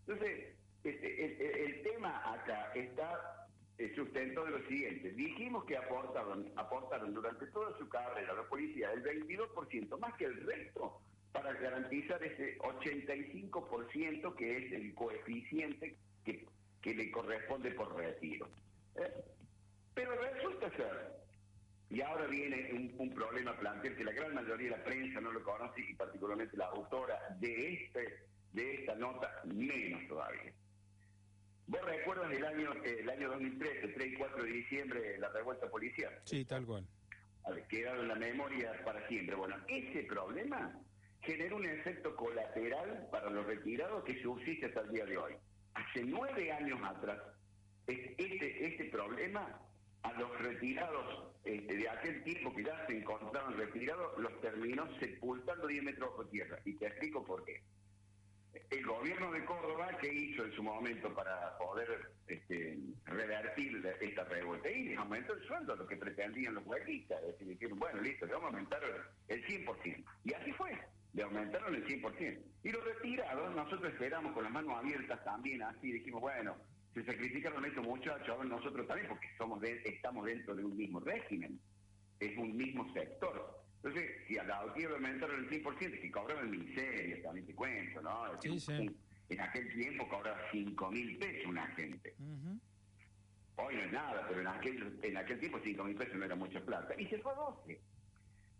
Entonces, 0.08 0.56
este, 0.84 1.66
el 1.66 1.82
tema 1.84 2.34
acá 2.34 2.72
está 2.74 3.49
sustento 3.96 4.44
de 4.44 4.52
lo 4.52 4.68
siguiente. 4.68 5.12
Dijimos 5.12 5.64
que 5.66 5.78
aportaron, 5.78 6.52
aportaron 6.56 7.14
durante 7.14 7.48
toda 7.48 7.78
su 7.78 7.88
carrera 7.88 8.34
la 8.34 8.44
policía 8.44 8.92
el 8.92 9.04
22%, 9.04 9.98
más 10.00 10.14
que 10.16 10.26
el 10.26 10.46
resto, 10.46 11.02
para 11.32 11.54
garantizar 11.54 12.22
ese 12.24 12.58
85% 12.60 14.36
que 14.36 14.58
es 14.58 14.74
el 14.74 14.94
coeficiente 14.94 15.96
que, 16.26 16.46
le 16.84 17.12
corresponde 17.12 17.72
por 17.72 17.96
retiro. 17.96 18.48
¿Eh? 18.96 19.14
Pero 19.94 20.12
resulta 20.16 20.70
ser, 20.76 21.20
y 21.90 22.02
ahora 22.02 22.26
viene 22.28 22.72
un, 22.74 22.94
un 22.98 23.14
problema 23.14 23.58
plantear 23.58 23.96
que 23.96 24.04
la 24.04 24.12
gran 24.12 24.34
mayoría 24.34 24.72
de 24.72 24.78
la 24.78 24.84
prensa 24.84 25.22
no 25.22 25.32
lo 25.32 25.44
conoce 25.44 25.82
y 25.82 25.94
particularmente 25.94 26.58
la 26.58 26.66
autora 26.66 27.18
de, 27.40 27.74
este, 27.74 28.26
de 28.54 28.76
esta 28.76 28.96
nota 28.96 29.42
menos 29.46 30.08
todavía. 30.08 30.52
¿Vos 31.70 31.86
recuerdas 31.86 32.32
el 32.32 32.44
año, 32.44 32.74
el 32.84 33.08
año 33.08 33.30
2013, 33.30 33.90
3 33.90 34.14
y 34.14 34.16
4 34.16 34.44
de 34.44 34.50
diciembre, 34.50 35.18
la 35.20 35.30
revuelta 35.30 35.70
policial? 35.70 36.12
Sí, 36.24 36.44
tal 36.44 36.66
cual. 36.66 36.84
Quedaron 37.70 38.02
en 38.02 38.08
la 38.08 38.16
memoria 38.16 38.74
para 38.84 39.08
siempre. 39.08 39.36
Bueno, 39.36 39.56
ese 39.68 40.04
problema 40.06 40.74
generó 41.22 41.58
un 41.58 41.66
efecto 41.66 42.16
colateral 42.16 43.08
para 43.12 43.30
los 43.30 43.46
retirados 43.46 44.04
que 44.04 44.20
subsiste 44.20 44.66
hasta 44.66 44.82
el 44.82 44.90
día 44.90 45.06
de 45.06 45.18
hoy. 45.18 45.34
Hace 45.76 46.04
nueve 46.06 46.52
años 46.52 46.80
atrás, 46.84 47.20
este, 47.86 48.66
este 48.66 48.86
problema 48.86 49.62
a 50.02 50.14
los 50.14 50.40
retirados 50.40 51.34
este, 51.44 51.78
de 51.78 51.88
aquel 51.88 52.24
tiempo 52.24 52.52
que 52.56 52.64
ya 52.64 52.88
se 52.88 52.98
encontraban 52.98 53.56
retirados, 53.56 54.18
los 54.18 54.42
terminó 54.42 54.88
sepultando 54.98 55.68
10 55.68 55.84
metros 55.84 56.10
bajo 56.10 56.26
tierra. 56.30 56.58
Y 56.66 56.74
te 56.74 56.88
explico 56.88 57.24
por 57.24 57.46
qué 57.46 57.62
el 58.70 58.86
gobierno 58.86 59.32
de 59.32 59.46
Córdoba, 59.46 59.90
¿qué 60.02 60.14
hizo 60.14 60.46
en 60.46 60.52
su 60.54 60.64
momento 60.64 61.14
para 61.14 61.58
poder 61.58 62.12
este, 62.28 62.78
revertir 63.06 63.86
esta 64.02 64.24
revuelta? 64.26 64.70
Y 64.70 64.94
aumentó 64.96 65.34
el 65.34 65.44
sueldo, 65.48 65.76
lo 65.76 65.88
que 65.88 65.98
pretendían 65.98 66.56
los 66.56 66.66
huequistas. 66.66 67.22
Es 67.24 67.34
decir, 67.34 67.48
dijeron, 67.48 67.80
bueno, 67.80 68.02
listo, 68.02 68.26
le 68.26 68.34
vamos 68.34 68.54
a 68.54 68.58
aumentar 68.58 68.82
el 69.28 69.46
100%. 69.46 70.06
Y 70.26 70.34
así 70.34 70.52
fue, 70.54 70.78
le 71.14 71.24
aumentaron 71.24 71.76
el 71.76 71.86
100%. 71.86 72.40
Y 72.64 72.72
los 72.72 72.84
retirados, 72.84 73.56
nosotros 73.56 73.94
esperamos 73.94 74.34
con 74.34 74.44
las 74.44 74.52
manos 74.52 74.78
abiertas 74.78 75.24
también, 75.24 75.64
así 75.64 75.92
dijimos, 75.92 76.22
bueno, 76.22 76.56
se 76.94 77.04
sacrificaron 77.04 77.64
estos 77.66 77.86
muchachos, 77.86 78.46
nosotros 78.46 78.88
también, 78.88 79.08
porque 79.08 79.28
somos 79.38 79.64
estamos 79.64 80.26
dentro 80.26 80.56
de 80.56 80.66
un 80.66 80.76
mismo 80.76 81.00
régimen, 81.00 81.60
es 82.20 82.38
un 82.38 82.56
mismo 82.56 82.92
sector. 82.94 83.60
Entonces, 83.82 84.12
si 84.28 84.38
a 84.38 84.44
la 84.44 84.74
le 84.76 84.86
aumentaron 84.86 85.40
el 85.40 85.50
100%, 85.50 86.02
que 86.02 86.12
cobraban 86.12 86.52
miseria, 86.52 87.24
también 87.24 87.46
te 87.46 87.56
cuento, 87.56 88.02
¿no? 88.02 88.26
En 89.30 89.42
aquel 89.42 89.74
tiempo 89.74 90.10
cobraba 90.10 90.38
5 90.52 90.92
mil 90.92 91.18
pesos 91.18 91.46
una 91.46 91.66
gente. 91.68 92.14
Hoy 93.56 93.76
no 93.76 93.82
es 93.82 93.92
nada, 93.92 94.26
pero 94.28 94.42
en 94.42 94.48
aquel, 94.48 95.00
en 95.02 95.18
aquel 95.18 95.40
tiempo 95.40 95.60
5 95.64 95.84
mil 95.84 95.96
pesos 95.96 96.16
no 96.16 96.26
era 96.26 96.36
mucha 96.36 96.60
plata. 96.66 96.94
Y 97.00 97.06
se 97.08 97.20
fue 97.20 97.32
a 97.32 97.36
12. 97.36 97.82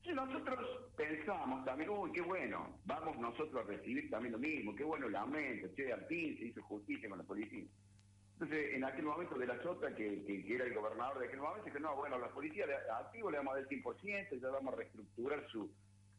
Entonces 0.04 0.16
nosotros 0.16 0.92
pensamos 0.96 1.66
también, 1.66 1.90
uy, 1.90 2.12
qué 2.14 2.22
bueno, 2.22 2.80
vamos 2.86 3.18
nosotros 3.18 3.66
a 3.66 3.68
recibir 3.68 4.10
también 4.10 4.32
lo 4.32 4.40
mismo, 4.40 4.74
qué 4.74 4.86
bueno 4.86 5.08
el 5.08 5.16
aumento, 5.16 5.68
che, 5.76 5.92
al 5.92 6.06
fin 6.06 6.38
se 6.38 6.46
hizo 6.46 6.62
justicia 6.64 7.10
con 7.10 7.18
la 7.18 7.26
policía. 7.26 7.66
Entonces, 8.42 8.74
en 8.74 8.86
aquel 8.86 9.04
momento 9.04 9.38
de 9.38 9.48
la 9.48 9.62
Chota, 9.62 9.94
que, 9.94 10.24
que, 10.24 10.56
era 10.56 10.64
el 10.64 10.74
gobernador 10.74 11.20
de 11.20 11.28
aquel 11.28 11.42
momento, 11.42 11.66
dice, 11.66 11.82
no, 11.82 11.94
bueno, 11.98 12.16
a 12.16 12.20
la 12.20 12.30
policía 12.30 12.64
activo 12.98 13.30
le 13.30 13.38
vamos 13.38 13.52
a 13.52 13.56
dar 13.58 13.68
el 13.70 13.84
100%, 13.84 14.42
ya 14.42 14.50
vamos 14.50 14.74
a 14.74 14.78
reestructurar 14.78 15.46
su, 15.50 15.70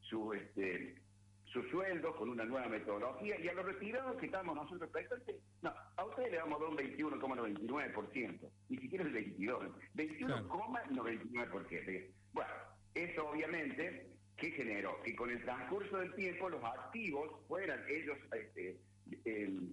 su, 0.02 0.34
este, 0.34 0.96
su 1.44 1.62
sueldo 1.70 2.14
con 2.16 2.28
una 2.28 2.44
nueva 2.44 2.68
metodología, 2.68 3.40
y 3.40 3.48
a 3.48 3.54
los 3.54 3.64
retirados 3.64 4.18
que 4.18 4.26
estamos 4.26 4.54
nosotros 4.54 4.90
presentes, 4.90 5.36
no, 5.62 5.72
a 5.96 6.04
ustedes 6.04 6.32
le 6.32 6.38
vamos 6.40 6.60
a 6.60 6.64
dar 6.64 6.72
un 6.72 6.76
21,99%, 6.76 8.50
ni 8.68 8.76
siquiera 8.76 9.04
el 9.04 9.12
22, 9.12 9.64
21,99%. 9.94 12.06
Bueno, 12.34 12.52
eso 12.92 13.30
obviamente, 13.30 14.10
¿qué 14.36 14.50
generó? 14.50 15.00
Que 15.04 15.16
con 15.16 15.30
el 15.30 15.42
transcurso 15.42 15.96
del 15.96 16.14
tiempo 16.16 16.50
los 16.50 16.62
activos 16.62 17.30
fueran 17.48 17.82
ellos... 17.88 18.18
Este, 18.34 18.78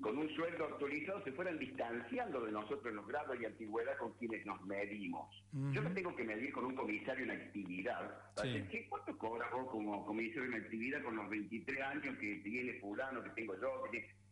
con 0.02 0.18
un 0.18 0.30
sueldo 0.30 0.66
actualizado 0.66 1.24
se 1.24 1.32
fueran 1.32 1.60
distanciando 1.60 2.46
de 2.46 2.52
nosotros 2.52 2.88
en 2.88 2.96
los 2.96 3.08
grados 3.08 3.38
y 3.40 3.46
antigüedad 3.46 3.98
con 3.98 4.13
quienes 4.13 4.46
nos 4.46 4.60
medimos. 4.66 5.30
Yo 5.72 5.82
me 5.82 5.92
tengo 5.92 6.16
que 6.16 6.24
medir 6.24 6.52
con 6.52 6.66
un 6.66 6.76
comisario 6.76 7.24
en 7.26 7.32
actividad. 7.32 8.34
¿Qué, 8.42 8.88
¿Cuánto 8.90 9.18
cobras 9.18 9.52
vos 9.52 9.70
como 9.70 10.06
comisario 10.06 10.46
en 10.46 10.56
actividad 10.56 11.04
con 11.04 11.16
los 11.16 11.30
23 11.30 11.82
años 11.82 12.18
que 12.18 12.36
tiene 12.38 12.80
fulano, 12.80 13.24
que 13.24 13.30
tengo 13.32 13.56
yo? 13.60 13.84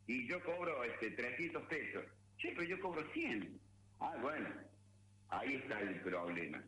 y 0.07 0.27
yo 0.27 0.43
cobro 0.43 0.83
este 0.83 1.11
300 1.11 1.63
pesos. 1.63 2.03
Sí, 2.39 2.49
pero 2.55 2.63
yo 2.63 2.79
cobro 2.79 3.01
100. 3.13 3.59
Ah, 3.99 4.15
bueno, 4.21 4.49
ahí 5.29 5.55
está 5.55 5.81
el 5.81 6.01
problema. 6.01 6.63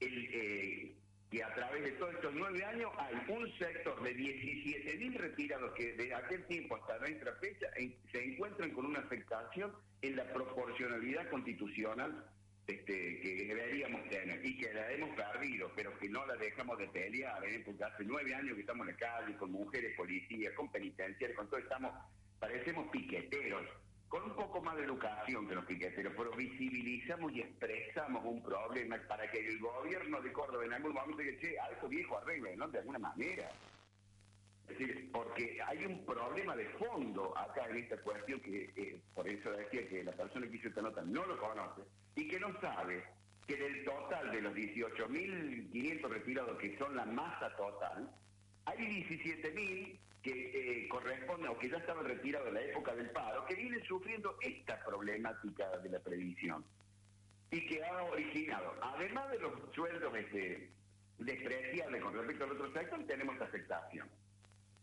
El, 0.00 0.28
eh, 0.32 0.96
que 1.34 1.42
a 1.42 1.52
través 1.52 1.82
de 1.82 1.90
todos 1.92 2.14
estos 2.14 2.32
nueve 2.32 2.64
años 2.64 2.92
hay 2.96 3.16
un 3.26 3.52
sector 3.58 4.00
de 4.04 4.16
17.000 4.16 5.14
retirados 5.14 5.72
que 5.72 5.92
de 5.94 6.14
aquel 6.14 6.46
tiempo 6.46 6.76
hasta 6.76 6.96
nuestra 7.00 7.32
fecha 7.40 7.66
se 8.12 8.24
encuentran 8.24 8.70
con 8.70 8.86
una 8.86 9.00
afectación 9.00 9.72
en 10.02 10.14
la 10.14 10.32
proporcionalidad 10.32 11.28
constitucional 11.30 12.24
este, 12.68 13.20
que 13.20 13.46
deberíamos 13.48 14.08
tener 14.10 14.46
y 14.46 14.56
que 14.58 14.72
la 14.72 14.92
hemos 14.92 15.10
perdido, 15.16 15.72
pero 15.74 15.98
que 15.98 16.08
no 16.08 16.24
la 16.24 16.36
dejamos 16.36 16.78
de 16.78 16.86
pelear, 16.86 17.44
¿eh? 17.44 17.60
porque 17.66 17.82
hace 17.82 18.04
nueve 18.04 18.32
años 18.32 18.54
que 18.54 18.60
estamos 18.60 18.86
en 18.86 18.94
la 18.94 18.98
calle 19.00 19.36
con 19.36 19.50
mujeres 19.50 19.96
policías, 19.96 20.54
con 20.54 20.70
penitenciarios, 20.70 21.36
con 21.36 21.50
todo, 21.50 21.58
estamos, 21.58 21.92
parecemos 22.38 22.88
piqueteros 22.92 23.66
con 24.08 24.22
un 24.22 24.36
poco 24.36 24.62
más 24.62 24.76
de 24.76 24.84
educación 24.84 25.48
que 25.48 25.54
los 25.54 25.64
piqueteros, 25.64 26.12
pero 26.16 26.30
visibilizamos 26.32 27.32
y 27.32 27.40
expresamos 27.40 28.24
un 28.24 28.42
problema 28.42 28.96
para 29.08 29.30
que 29.30 29.38
el 29.38 29.58
gobierno 29.58 30.20
de 30.20 30.32
Córdoba 30.32 30.64
en 30.64 30.72
algún 30.72 30.92
momento 30.92 31.22
diga, 31.22 31.38
che, 31.40 31.58
a 31.58 31.68
eso 31.70 31.88
viejo 31.88 32.18
arregle, 32.18 32.56
¿no? 32.56 32.68
De 32.68 32.78
alguna 32.78 32.98
manera. 32.98 33.50
Es 34.68 34.78
decir, 34.78 35.10
porque 35.12 35.60
hay 35.62 35.84
un 35.84 36.04
problema 36.06 36.56
de 36.56 36.66
fondo 36.70 37.36
acá 37.36 37.66
en 37.68 37.76
esta 37.76 37.98
cuestión 37.98 38.40
que, 38.40 38.70
eh, 38.76 39.00
por 39.14 39.28
eso 39.28 39.50
decía 39.50 39.86
que 39.88 40.02
la 40.02 40.12
persona 40.12 40.48
que 40.48 40.56
hizo 40.56 40.68
esta 40.68 40.82
nota 40.82 41.02
no 41.02 41.26
lo 41.26 41.38
conoce 41.38 41.82
y 42.16 42.28
que 42.28 42.40
no 42.40 42.58
sabe 42.60 43.04
que 43.46 43.56
del 43.56 43.84
total 43.84 44.30
de 44.32 44.40
los 44.40 44.54
18.500 44.54 46.08
retirados, 46.08 46.58
que 46.58 46.78
son 46.78 46.96
la 46.96 47.04
masa 47.04 47.54
total, 47.56 48.10
hay 48.64 48.78
17.000 48.78 49.98
que 50.24 50.30
eh, 50.32 50.88
corresponden 50.88 51.50
o 51.50 51.58
que 51.58 51.68
ya 51.68 51.76
estaban 51.76 52.06
retirados 52.06 52.48
en 52.48 52.54
la 52.54 52.62
época 52.62 52.94
del 52.94 53.10
paro, 53.10 53.44
que 53.44 53.54
vienen 53.54 53.84
sufriendo 53.84 54.38
esta 54.40 54.82
problemática 54.82 55.68
de 55.78 55.90
la 55.90 56.00
previsión 56.00 56.64
y 57.50 57.66
que 57.66 57.84
ha 57.84 58.02
originado, 58.04 58.74
además 58.80 59.30
de 59.30 59.38
los 59.38 59.52
sueldos 59.74 60.16
este, 60.16 60.70
despreciables 61.18 62.02
con 62.02 62.14
respecto 62.14 62.44
al 62.44 62.52
otro 62.52 62.72
sector, 62.72 63.06
tenemos 63.06 63.38
afectación. 63.38 64.08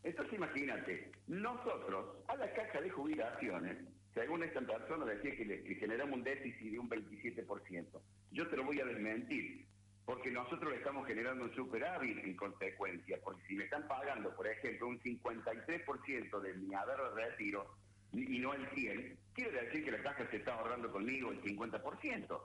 Entonces 0.04 0.36
imagínate, 0.36 1.12
nosotros 1.28 2.18
a 2.28 2.36
la 2.36 2.54
caja 2.54 2.80
de 2.80 2.92
jubilaciones, 2.92 3.78
según 4.14 4.44
esta 4.44 4.62
persona 4.62 5.06
decía 5.06 5.36
que, 5.36 5.46
le, 5.46 5.64
que 5.64 5.76
generamos 5.76 6.20
un 6.20 6.24
déficit 6.24 6.72
de 6.72 6.80
un 6.80 6.90
27%, 6.90 8.00
yo 8.32 8.48
te 8.48 8.58
lo 8.58 8.64
voy 8.64 8.80
a 8.80 8.86
desmentir 8.86 9.66
porque 10.06 10.32
nosotros 10.32 10.72
le 10.72 10.78
estamos 10.78 11.08
generando 11.08 11.46
un 11.46 11.54
superávit 11.54 12.18
en 12.24 12.36
consecuencia, 12.36 13.20
porque 13.24 13.44
si 13.48 13.56
me 13.56 13.66
están 13.66 13.88
pagando, 13.88 14.36
por 14.36 14.48
ejemplo, 14.48 14.88
un 14.88 15.00
53% 15.00 16.40
de 16.40 16.54
mi 16.56 16.74
haber 16.74 16.98
de 16.98 17.28
retiro 17.28 17.76
y 18.14 18.40
no 18.40 18.54
el 18.54 18.68
100, 18.72 19.18
quiere 19.34 19.66
decir 19.66 19.86
que 19.86 19.92
la 19.92 20.02
caja 20.02 20.28
se 20.30 20.38
está 20.38 20.56
ahorrando 20.56 20.92
conmigo 20.92 21.32
el 21.32 21.42
50%, 21.42 22.42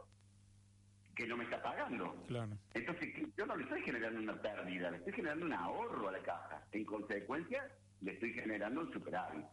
que 1.17 1.27
no 1.27 1.37
me 1.37 1.45
está 1.45 1.63
pagando. 1.63 2.15
Claro. 2.29 2.57
Entonces, 2.75 3.09
yo 3.37 3.47
no 3.47 3.57
le 3.57 3.65
estoy 3.65 3.83
generando 3.83 4.21
una 4.21 4.41
pérdida, 4.41 4.91
le 4.91 4.99
estoy 4.99 5.15
generando 5.15 5.47
un 5.47 5.53
ahorro 5.55 6.09
a 6.09 6.13
la 6.13 6.23
caja. 6.23 6.63
En 6.73 6.85
consecuencia, 6.85 7.69
le 8.03 8.13
estoy 8.13 8.35
generando 8.35 8.83
un 8.83 8.93
superávit. 8.93 9.45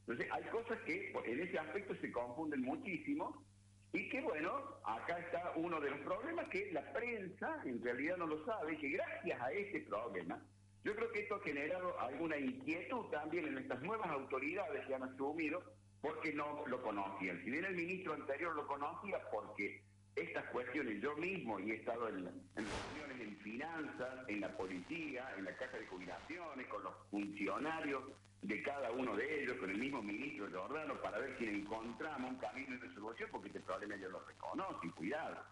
Entonces, 0.00 0.28
hay 0.32 0.44
cosas 0.44 0.78
que 0.86 1.12
en 1.12 1.40
ese 1.40 1.58
aspecto 1.58 1.94
se 1.96 2.10
confunden 2.12 2.62
muchísimo 2.62 3.44
y 3.92 4.08
que 4.08 4.20
bueno, 4.20 4.78
acá 4.84 5.18
está 5.18 5.52
uno 5.56 5.80
de 5.80 5.90
los 5.90 6.00
problemas 6.00 6.48
que 6.48 6.70
la 6.72 6.92
prensa 6.92 7.60
en 7.64 7.82
realidad 7.82 8.16
no 8.18 8.26
lo 8.26 8.44
sabe, 8.44 8.76
que 8.78 8.90
gracias 8.90 9.40
a 9.40 9.50
ese 9.52 9.80
problema, 9.80 10.42
yo 10.84 10.94
creo 10.94 11.10
que 11.10 11.20
esto 11.20 11.36
ha 11.36 11.40
generado 11.42 11.98
alguna 12.00 12.36
inquietud 12.36 13.06
también 13.10 13.48
en 13.48 13.58
estas 13.58 13.82
nuevas 13.82 14.08
autoridades 14.10 14.86
que 14.86 14.94
han 14.94 15.02
asumido 15.02 15.62
porque 16.00 16.32
no 16.32 16.64
lo 16.66 16.82
conocían. 16.82 17.42
Si 17.44 17.50
bien 17.50 17.64
el 17.64 17.74
ministro 17.74 18.14
anterior 18.14 18.54
lo 18.54 18.66
conocía 18.66 19.18
porque 19.30 19.82
estas 20.22 20.44
cuestiones 20.46 21.00
yo 21.00 21.16
mismo 21.16 21.58
y 21.60 21.70
he 21.70 21.74
estado 21.76 22.08
en, 22.08 22.24
reuniones 22.24 23.20
en 23.20 23.36
finanzas, 23.38 24.28
en 24.28 24.40
la 24.40 24.56
policía, 24.56 25.32
en 25.36 25.44
la 25.44 25.56
caja 25.56 25.78
de 25.78 25.86
jubilaciones, 25.86 26.66
con 26.68 26.82
los 26.82 26.94
funcionarios 27.10 28.02
de 28.42 28.62
cada 28.62 28.90
uno 28.92 29.16
de 29.16 29.42
ellos, 29.42 29.56
con 29.56 29.70
el 29.70 29.78
mismo 29.78 30.02
ministro 30.02 30.48
Jordano, 30.52 30.94
para 31.02 31.18
ver 31.18 31.36
si 31.38 31.46
encontramos 31.46 32.30
un 32.30 32.38
camino 32.38 32.78
de 32.78 32.94
solución, 32.94 33.28
porque 33.32 33.48
este 33.48 33.60
problema 33.60 33.94
ellos 33.94 34.12
lo 34.12 34.20
reconocen, 34.20 34.90
cuidado. 34.90 35.42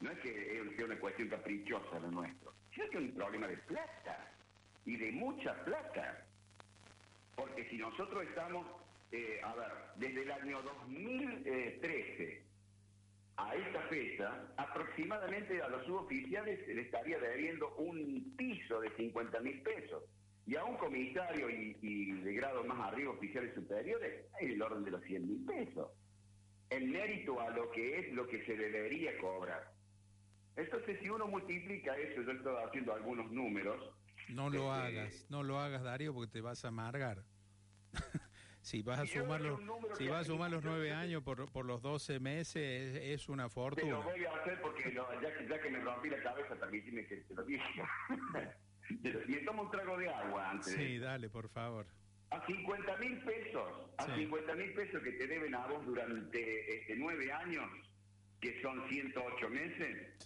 No 0.00 0.10
es 0.10 0.18
que 0.18 0.74
sea 0.76 0.84
una 0.84 0.98
cuestión 0.98 1.28
caprichosa 1.28 2.00
lo 2.00 2.10
nuestro, 2.10 2.52
sino 2.74 2.88
que 2.90 2.98
es 2.98 3.04
un 3.04 3.12
problema 3.12 3.46
de 3.46 3.56
plata, 3.58 4.32
y 4.84 4.96
de 4.96 5.12
mucha 5.12 5.54
plata. 5.64 6.24
Porque 7.36 7.68
si 7.68 7.76
nosotros 7.76 8.24
estamos, 8.24 8.66
eh, 9.12 9.40
a 9.42 9.54
ver, 9.54 9.72
desde 9.96 10.22
el 10.22 10.32
año 10.32 10.62
2013 10.62 12.51
a 13.36 13.54
esta 13.54 13.80
fecha, 13.82 14.46
aproximadamente 14.56 15.62
a 15.62 15.68
los 15.68 15.84
suboficiales 15.86 16.64
se 16.66 16.74
le 16.74 16.82
estaría 16.82 17.18
debiendo 17.18 17.74
un 17.76 18.34
piso 18.36 18.80
de 18.80 18.90
50 18.96 19.40
mil 19.40 19.62
pesos. 19.62 20.04
Y 20.46 20.56
a 20.56 20.64
un 20.64 20.76
comisario 20.76 21.48
y, 21.48 22.12
de 22.12 22.34
grado 22.34 22.64
más 22.64 22.92
arriba, 22.92 23.12
oficiales 23.12 23.54
superiores, 23.54 24.26
hay 24.34 24.52
el 24.52 24.62
orden 24.62 24.84
de 24.84 24.90
los 24.90 25.02
100 25.04 25.26
mil 25.26 25.44
pesos. 25.44 25.90
En 26.70 26.90
mérito 26.90 27.40
a 27.40 27.50
lo 27.50 27.70
que 27.70 28.00
es 28.00 28.12
lo 28.12 28.26
que 28.26 28.44
se 28.44 28.56
debería 28.56 29.16
cobrar. 29.18 29.72
Entonces, 30.56 30.98
si 31.00 31.08
uno 31.08 31.26
multiplica 31.28 31.96
eso, 31.96 32.22
yo 32.22 32.32
estoy 32.32 32.54
haciendo 32.66 32.94
algunos 32.94 33.30
números. 33.30 33.94
No 34.28 34.50
lo 34.50 34.74
este, 34.74 34.98
hagas, 34.98 35.26
no 35.30 35.42
lo 35.42 35.58
hagas, 35.58 35.82
Darío, 35.82 36.12
porque 36.12 36.32
te 36.32 36.40
vas 36.40 36.64
a 36.64 36.68
amargar. 36.68 37.22
si 38.62 38.80
vas 38.82 39.00
a 39.00 39.06
sumar 39.06 39.40
los, 39.40 39.60
si 39.98 40.06
vas 40.06 40.22
a 40.22 40.24
sumar 40.24 40.50
los 40.50 40.62
nueve 40.64 40.92
años 40.92 41.22
por, 41.22 41.50
por 41.50 41.66
los 41.66 41.82
12 41.82 42.20
meses, 42.20 42.96
es, 43.02 43.28
una 43.28 43.48
fortuna. 43.48 43.92
Lo 43.92 44.02
voy 44.02 44.24
a 44.24 44.30
hacer 44.36 44.60
porque 44.62 44.94
ya, 44.94 45.60
que, 45.60 45.70
me 45.70 45.80
rompí 45.80 46.08
la 46.08 46.22
cabeza, 46.22 46.54
permíteme 46.54 47.04
que 47.06 47.16
te 47.16 47.34
lo 47.34 47.42
diga. 47.44 47.64
Me 49.02 49.38
tomo 49.38 49.62
un 49.62 49.70
trago 49.70 49.96
de 49.96 50.08
agua 50.08 50.50
antes. 50.50 50.74
Sí, 50.74 50.98
dale, 50.98 51.30
por 51.30 51.48
favor. 51.48 51.86
A 52.30 52.44
50 52.46 52.96
mil 52.98 53.18
pesos, 53.24 53.90
a 53.96 54.14
50 54.14 54.54
mil 54.54 54.74
pesos 54.74 55.02
que 55.02 55.12
te 55.12 55.26
deben 55.26 55.54
a 55.54 55.66
vos 55.66 55.84
durante 55.86 56.76
este, 56.76 56.96
nueve 56.96 57.32
años, 57.32 57.64
que 58.40 58.60
son 58.60 58.86
108 58.88 59.48
meses, 59.48 60.24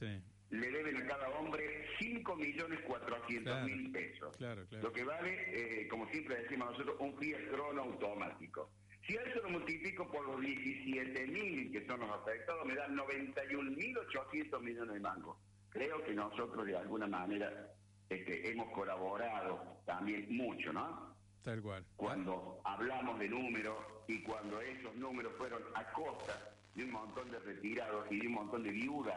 le 0.50 0.70
deben 0.70 0.96
a 0.96 1.06
cada 1.06 1.28
hombre 1.30 1.86
5 1.98 2.36
millones 2.36 2.80
400 2.86 3.64
mil 3.64 3.90
pesos. 3.90 4.36
Lo 4.70 4.92
que 4.92 5.04
vale, 5.04 5.82
eh, 5.82 5.88
como 5.88 6.08
siempre 6.08 6.42
decimos 6.42 6.70
nosotros, 6.70 6.96
un 7.00 7.16
Fiat 7.18 7.50
Crono 7.50 7.82
automático. 7.82 8.70
Si 9.06 9.16
a 9.16 9.22
eso 9.22 9.40
lo 9.42 9.50
multiplico 9.50 10.06
por 10.08 10.26
los 10.26 10.40
17 10.40 11.26
mil 11.28 11.70
que 11.70 11.86
son 11.86 12.00
los 12.00 12.10
afectados, 12.10 12.64
me 12.66 12.74
dan 12.74 12.94
91 12.94 13.70
mil 13.70 13.98
800 13.98 14.62
millones 14.62 14.94
de 14.94 15.00
mangos. 15.00 15.36
Creo 15.70 16.02
que 16.04 16.14
nosotros 16.14 16.66
de 16.66 16.76
alguna 16.76 17.06
manera 17.06 17.72
este, 18.08 18.50
hemos 18.50 18.70
colaborado 18.72 19.80
también 19.84 20.26
mucho, 20.34 20.72
¿no? 20.72 21.14
Tal 21.42 21.62
cual. 21.62 21.84
Cuando 21.96 22.60
hablamos 22.64 23.18
de 23.18 23.28
números 23.28 23.76
y 24.08 24.22
cuando 24.22 24.60
esos 24.60 24.94
números 24.96 25.32
fueron 25.38 25.62
a 25.74 25.84
costa 25.92 26.56
de 26.74 26.84
un 26.84 26.90
montón 26.90 27.30
de 27.30 27.38
retirados 27.38 28.06
y 28.10 28.18
de 28.18 28.26
un 28.26 28.32
montón 28.32 28.62
de 28.64 28.70
viudas, 28.70 29.16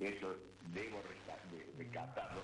eso 0.00 0.36
debo 0.72 1.02
rescatarlo, 1.76 2.40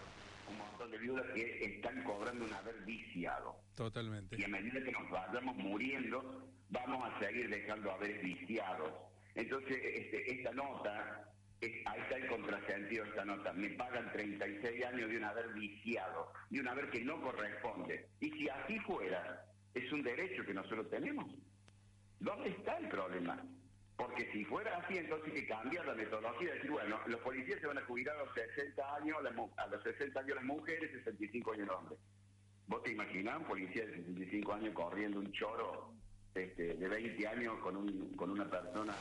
un 0.49 0.59
montón 0.59 0.91
de 0.91 0.99
viudas 0.99 1.27
que 1.35 1.65
están 1.65 2.03
cobrando 2.05 2.45
un 2.45 2.53
haber 2.53 2.77
viciado. 2.85 3.57
Totalmente. 3.75 4.37
Y 4.39 4.45
a 4.45 4.49
medida 4.49 4.83
que 4.83 4.93
nos 4.93 5.11
vayamos 5.11 5.57
muriendo, 5.57 6.49
vamos 6.71 7.11
a 7.11 7.19
seguir 7.21 7.49
dejando 7.49 7.93
haber 7.93 8.21
viciados. 8.21 8.93
Entonces, 9.35 9.79
este, 9.83 10.33
esta 10.33 10.53
nota, 10.53 11.29
ahí 11.61 12.01
está 12.03 12.17
el 12.17 12.27
contrasentido 12.29 13.05
esta 13.05 13.25
nota. 13.25 13.53
Me 13.53 13.71
pagan 13.71 14.11
36 14.13 14.85
años 14.85 15.11
de 15.11 15.17
un 15.17 15.25
haber 15.25 15.53
viciado, 15.55 16.33
de 16.51 16.61
un 16.61 16.69
haber 16.69 16.91
que 16.91 17.05
no 17.05 17.21
corresponde. 17.21 18.09
Y 18.21 18.31
si 18.31 18.49
así 18.49 18.79
fuera, 18.81 19.45
es 19.75 19.91
un 19.93 20.03
derecho 20.03 20.45
que 20.45 20.55
nosotros 20.55 20.89
tenemos. 20.91 21.27
¿Dónde 22.21 22.51
está 22.51 22.79
el 22.79 22.89
problema? 22.89 23.45
Porque 24.07 24.31
si 24.33 24.45
fuera 24.45 24.77
así, 24.77 24.99
entonces 24.99 25.33
hay 25.33 25.40
que 25.40 25.47
cambiar 25.47 25.87
la 25.87 25.95
metodología 25.95 26.51
y 26.51 26.55
decir, 26.55 26.71
bueno, 26.71 27.01
los 27.07 27.21
policías 27.21 27.61
se 27.61 27.67
van 27.67 27.79
a 27.79 27.85
jubilar 27.85 28.17
a 28.17 28.25
los 28.25 28.35
60 28.35 28.97
años, 28.97 29.17
a 29.57 29.67
los 29.67 29.83
60 29.83 30.21
años 30.21 30.37
las 30.37 30.45
mujeres, 30.45 30.90
65 30.93 31.53
años 31.53 31.69
los 31.69 31.77
hombres. 31.77 31.99
¿Vos 32.67 32.83
te 32.83 32.93
imaginás 32.93 33.38
un 33.38 33.45
policía 33.45 33.87
de 33.87 33.97
65 33.97 34.53
años 34.53 34.75
corriendo 34.75 35.21
un 35.21 35.33
choro 35.33 35.93
este, 36.35 36.75
de 36.75 36.88
20 36.88 37.27
años 37.29 37.59
con, 37.61 37.77
un, 37.77 38.14
con 38.17 38.31
una 38.31 38.49
persona 38.49 38.95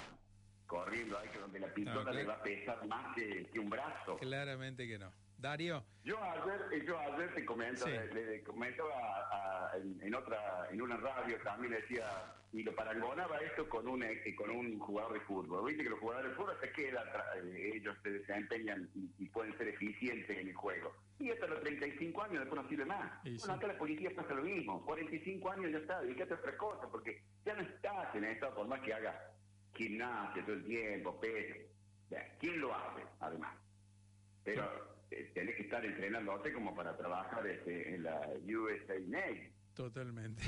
corriendo 0.67 1.17
ahí 1.19 1.29
que 1.29 1.39
donde 1.39 1.59
la 1.59 1.73
pistola 1.73 2.11
le 2.11 2.23
va 2.23 2.33
a 2.35 2.43
pesar 2.43 2.85
más 2.87 3.15
que, 3.15 3.59
un 3.59 3.69
brazo? 3.69 4.17
Claramente 4.17 4.87
que 4.87 4.97
no. 4.97 5.11
Darío. 5.43 5.83
Yo 6.05 6.17
ayer, 6.23 6.85
yo 6.85 6.97
ayer 6.97 7.35
te 7.35 7.43
comento, 7.43 7.85
le, 7.85 8.41
comentaba 8.43 9.73
en, 10.01 10.15
otra, 10.15 10.69
en 10.71 10.81
una 10.81 10.95
radio 10.95 11.37
también 11.43 11.73
decía 11.73 12.05
y 12.53 12.63
lo 12.63 12.73
parangonaba 12.73 13.37
esto 13.39 13.67
con 13.67 13.85
un 13.89 14.03
eh, 14.03 14.23
con 14.37 14.49
un 14.51 14.79
jugador 14.79 15.11
de 15.15 15.19
fútbol. 15.19 15.65
Viste 15.65 15.83
que 15.83 15.89
los 15.89 15.99
jugadores 15.99 16.31
de 16.31 16.37
fútbol 16.37 16.55
se 16.61 16.71
quedan, 16.71 17.05
eh, 17.43 17.71
ellos 17.75 17.93
se 18.01 18.11
desempeñan 18.11 18.89
y, 18.95 19.25
pueden 19.27 19.57
ser 19.57 19.67
eficientes 19.67 20.37
en 20.37 20.47
el 20.47 20.55
juego. 20.55 20.95
Y 21.19 21.29
hasta 21.29 21.45
los 21.47 21.59
35 21.59 22.23
años 22.23 22.39
después 22.39 22.63
no 22.63 22.69
sirve 22.69 22.85
más. 22.85 23.11
bueno, 23.23 23.53
acá 23.53 23.67
la 23.67 23.77
policía 23.77 24.11
pasa 24.15 24.33
lo 24.35 24.43
mismo. 24.43 24.85
45 24.85 25.51
años 25.51 25.71
ya 25.73 25.77
está, 25.79 26.01
dedícate 26.03 26.35
a 26.35 26.37
otra 26.37 26.57
cosa, 26.57 26.87
porque 26.89 27.21
ya 27.45 27.53
no 27.53 27.63
estás 27.63 28.15
en 28.15 28.23
estado 28.23 28.55
por 28.55 28.67
más 28.69 28.79
que 28.79 28.93
haga 28.93 29.33
gimnasia 29.73 30.41
todo 30.45 30.55
el 30.55 30.63
tiempo, 30.63 31.19
peso. 31.19 31.55
¿Quién 32.39 32.61
lo 32.61 32.73
hace, 32.73 33.01
además? 33.19 33.57
Pero 34.45 34.92
eh, 35.19 35.31
tenés 35.33 35.55
que 35.55 35.63
estar 35.63 35.83
entrenándote 35.85 36.53
como 36.53 36.75
para 36.75 36.95
trabajar 36.97 37.45
este, 37.47 37.95
en 37.95 38.03
la 38.03 38.19
USA 38.45 38.99
Navy 39.07 39.53
Totalmente. 39.73 40.43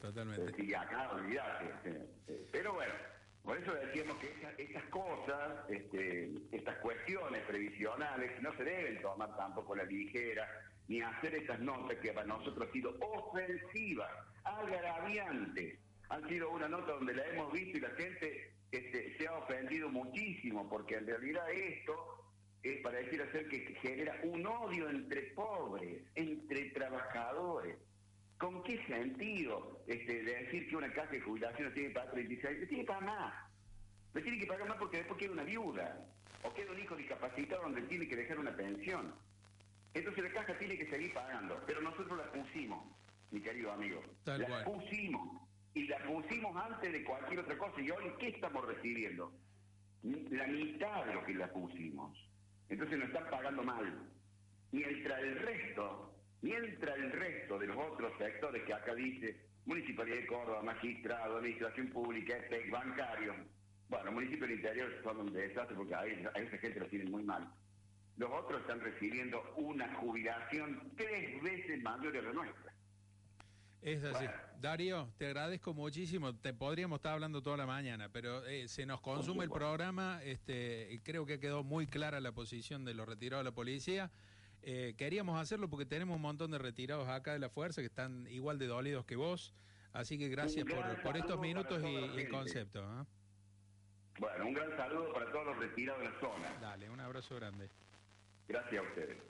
Totalmente. 0.00 0.62
Y 0.62 0.74
acá, 0.74 1.10
olvidate. 1.12 2.06
Pero 2.52 2.74
bueno, 2.74 2.92
por 3.42 3.56
eso 3.56 3.72
decíamos 3.74 4.16
que 4.18 4.62
estas 4.62 4.84
cosas, 4.84 5.70
este, 5.70 6.30
estas 6.52 6.76
cuestiones 6.78 7.42
previsionales, 7.44 8.42
no 8.42 8.54
se 8.56 8.64
deben 8.64 9.00
tomar 9.00 9.34
tampoco 9.36 9.72
a 9.72 9.78
la 9.78 9.84
ligera, 9.84 10.46
ni 10.88 11.00
hacer 11.00 11.34
estas 11.34 11.60
notas 11.60 11.96
que 11.98 12.12
para 12.12 12.26
nosotros 12.26 12.66
han 12.66 12.72
sido 12.72 12.94
ofensivas, 13.00 14.10
agraviantes. 14.44 15.78
Han 16.10 16.28
sido 16.28 16.50
una 16.50 16.68
nota 16.68 16.92
donde 16.92 17.14
la 17.14 17.26
hemos 17.28 17.52
visto 17.52 17.78
y 17.78 17.80
la 17.80 17.90
gente 17.90 18.52
este, 18.70 19.16
se 19.16 19.26
ha 19.26 19.32
ofendido 19.32 19.88
muchísimo, 19.88 20.68
porque 20.68 20.96
en 20.96 21.06
realidad 21.06 21.50
esto 21.50 22.15
es 22.70 22.82
para 22.82 22.98
decir 22.98 23.20
hacer 23.22 23.48
que 23.48 23.60
genera 23.82 24.18
un 24.24 24.46
odio 24.46 24.88
entre 24.88 25.22
pobres, 25.34 26.02
entre 26.14 26.70
trabajadores. 26.70 27.76
¿Con 28.38 28.62
qué 28.64 28.84
sentido 28.86 29.82
este, 29.86 30.22
de 30.22 30.44
decir 30.44 30.68
que 30.68 30.76
una 30.76 30.92
casa 30.92 31.12
de 31.12 31.20
jubilación 31.20 31.72
tiene 31.72 31.88
que 31.88 31.94
pagar 31.94 32.12
36? 32.12 32.58
Le 32.60 32.66
tiene 32.66 32.82
que 32.82 32.88
pagar 32.88 33.04
más. 33.04 33.34
Le 34.14 34.22
tiene 34.22 34.38
que 34.38 34.46
pagar 34.46 34.68
más 34.68 34.76
porque 34.78 34.98
después 34.98 35.18
queda 35.18 35.32
una 35.32 35.44
viuda 35.44 36.06
o 36.42 36.52
queda 36.52 36.72
un 36.72 36.78
hijo 36.78 36.96
discapacitado 36.96 37.62
donde 37.62 37.82
tiene 37.82 38.06
que 38.08 38.16
dejar 38.16 38.38
una 38.38 38.54
pensión. 38.54 39.14
Entonces 39.94 40.24
la 40.24 40.30
caja 40.30 40.58
tiene 40.58 40.76
que 40.76 40.90
seguir 40.90 41.14
pagando, 41.14 41.62
pero 41.66 41.80
nosotros 41.80 42.18
la 42.18 42.30
pusimos, 42.30 42.84
mi 43.30 43.40
querido 43.40 43.72
amigo. 43.72 44.02
la 44.26 44.64
pusimos. 44.64 45.42
Y 45.72 45.88
la 45.88 45.98
pusimos 46.04 46.56
antes 46.56 46.92
de 46.92 47.04
cualquier 47.04 47.40
otra 47.40 47.58
cosa. 47.58 47.80
¿Y 47.80 47.90
hoy 47.90 48.04
qué 48.18 48.28
estamos 48.28 48.66
recibiendo? 48.66 49.32
La 50.02 50.46
mitad 50.46 51.04
de 51.04 51.14
lo 51.14 51.24
que 51.24 51.34
la 51.34 51.52
pusimos. 51.52 52.16
Entonces 52.68 52.98
nos 52.98 53.08
están 53.08 53.30
pagando 53.30 53.62
mal. 53.62 54.10
Mientras 54.72 55.20
el 55.20 55.38
resto 55.38 56.16
Mientras 56.42 56.96
el 56.96 57.12
resto 57.12 57.58
de 57.58 57.66
los 57.66 57.76
otros 57.76 58.12
sectores 58.18 58.62
que 58.64 58.74
acá 58.74 58.94
dice, 58.94 59.36
Municipalidad 59.64 60.16
de 60.16 60.26
Córdoba, 60.26 60.62
Magistrado, 60.62 61.38
Administración 61.38 61.88
Pública, 61.88 62.36
EPEC, 62.36 62.70
Bancario, 62.70 63.34
bueno, 63.88 64.12
municipios 64.12 64.48
del 64.48 64.58
interior 64.58 64.88
son 65.02 65.20
un 65.22 65.32
desastre 65.32 65.76
porque 65.76 65.94
a, 65.94 66.06
esa 66.06 66.58
gente 66.58 66.78
lo 66.78 66.86
tienen 66.86 67.10
muy 67.10 67.24
mal. 67.24 67.52
Los 68.16 68.30
otros 68.30 68.60
están 68.60 68.80
recibiendo 68.80 69.42
una 69.56 69.92
jubilación 69.96 70.92
tres 70.96 71.42
veces 71.42 71.82
mayor 71.82 72.16
a 72.16 72.22
la 72.22 72.32
nuestra. 72.32 72.72
Es 73.86 74.02
así. 74.02 74.26
Darío, 74.60 75.08
te 75.16 75.26
agradezco 75.26 75.72
muchísimo. 75.72 76.34
Te 76.34 76.52
podríamos 76.52 76.96
estar 76.96 77.12
hablando 77.12 77.40
toda 77.40 77.56
la 77.56 77.66
mañana, 77.66 78.08
pero 78.08 78.44
eh, 78.44 78.66
se 78.66 78.84
nos 78.84 79.00
consume 79.00 79.44
el 79.44 79.50
programa. 79.50 80.20
Este, 80.24 81.00
creo 81.04 81.24
que 81.24 81.38
quedó 81.38 81.62
muy 81.62 81.86
clara 81.86 82.18
la 82.20 82.32
posición 82.32 82.84
de 82.84 82.94
los 82.94 83.06
retirados 83.06 83.44
de 83.44 83.50
la 83.50 83.54
policía. 83.54 84.10
Eh, 84.62 84.94
queríamos 84.98 85.40
hacerlo 85.40 85.70
porque 85.70 85.86
tenemos 85.86 86.16
un 86.16 86.22
montón 86.22 86.50
de 86.50 86.58
retirados 86.58 87.08
acá 87.08 87.34
de 87.34 87.38
la 87.38 87.48
fuerza 87.48 87.80
que 87.80 87.86
están 87.86 88.26
igual 88.26 88.58
de 88.58 88.66
dolidos 88.66 89.04
que 89.04 89.14
vos. 89.14 89.54
Así 89.92 90.18
que 90.18 90.28
gracias 90.28 90.66
por, 91.04 91.16
estos 91.16 91.38
minutos 91.38 91.80
y, 91.84 92.18
el 92.18 92.28
concepto. 92.28 92.82
¿ah? 92.82 93.06
Bueno, 94.18 94.46
un 94.48 94.54
gran 94.54 94.76
saludo 94.76 95.12
para 95.12 95.30
todos 95.30 95.46
los 95.46 95.58
retirados 95.58 96.02
de 96.02 96.08
la 96.10 96.18
zona. 96.18 96.58
Dale, 96.60 96.90
un 96.90 96.98
abrazo 96.98 97.36
grande. 97.36 97.70
Gracias 98.48 98.84
a 98.84 98.88
ustedes. 98.88 99.26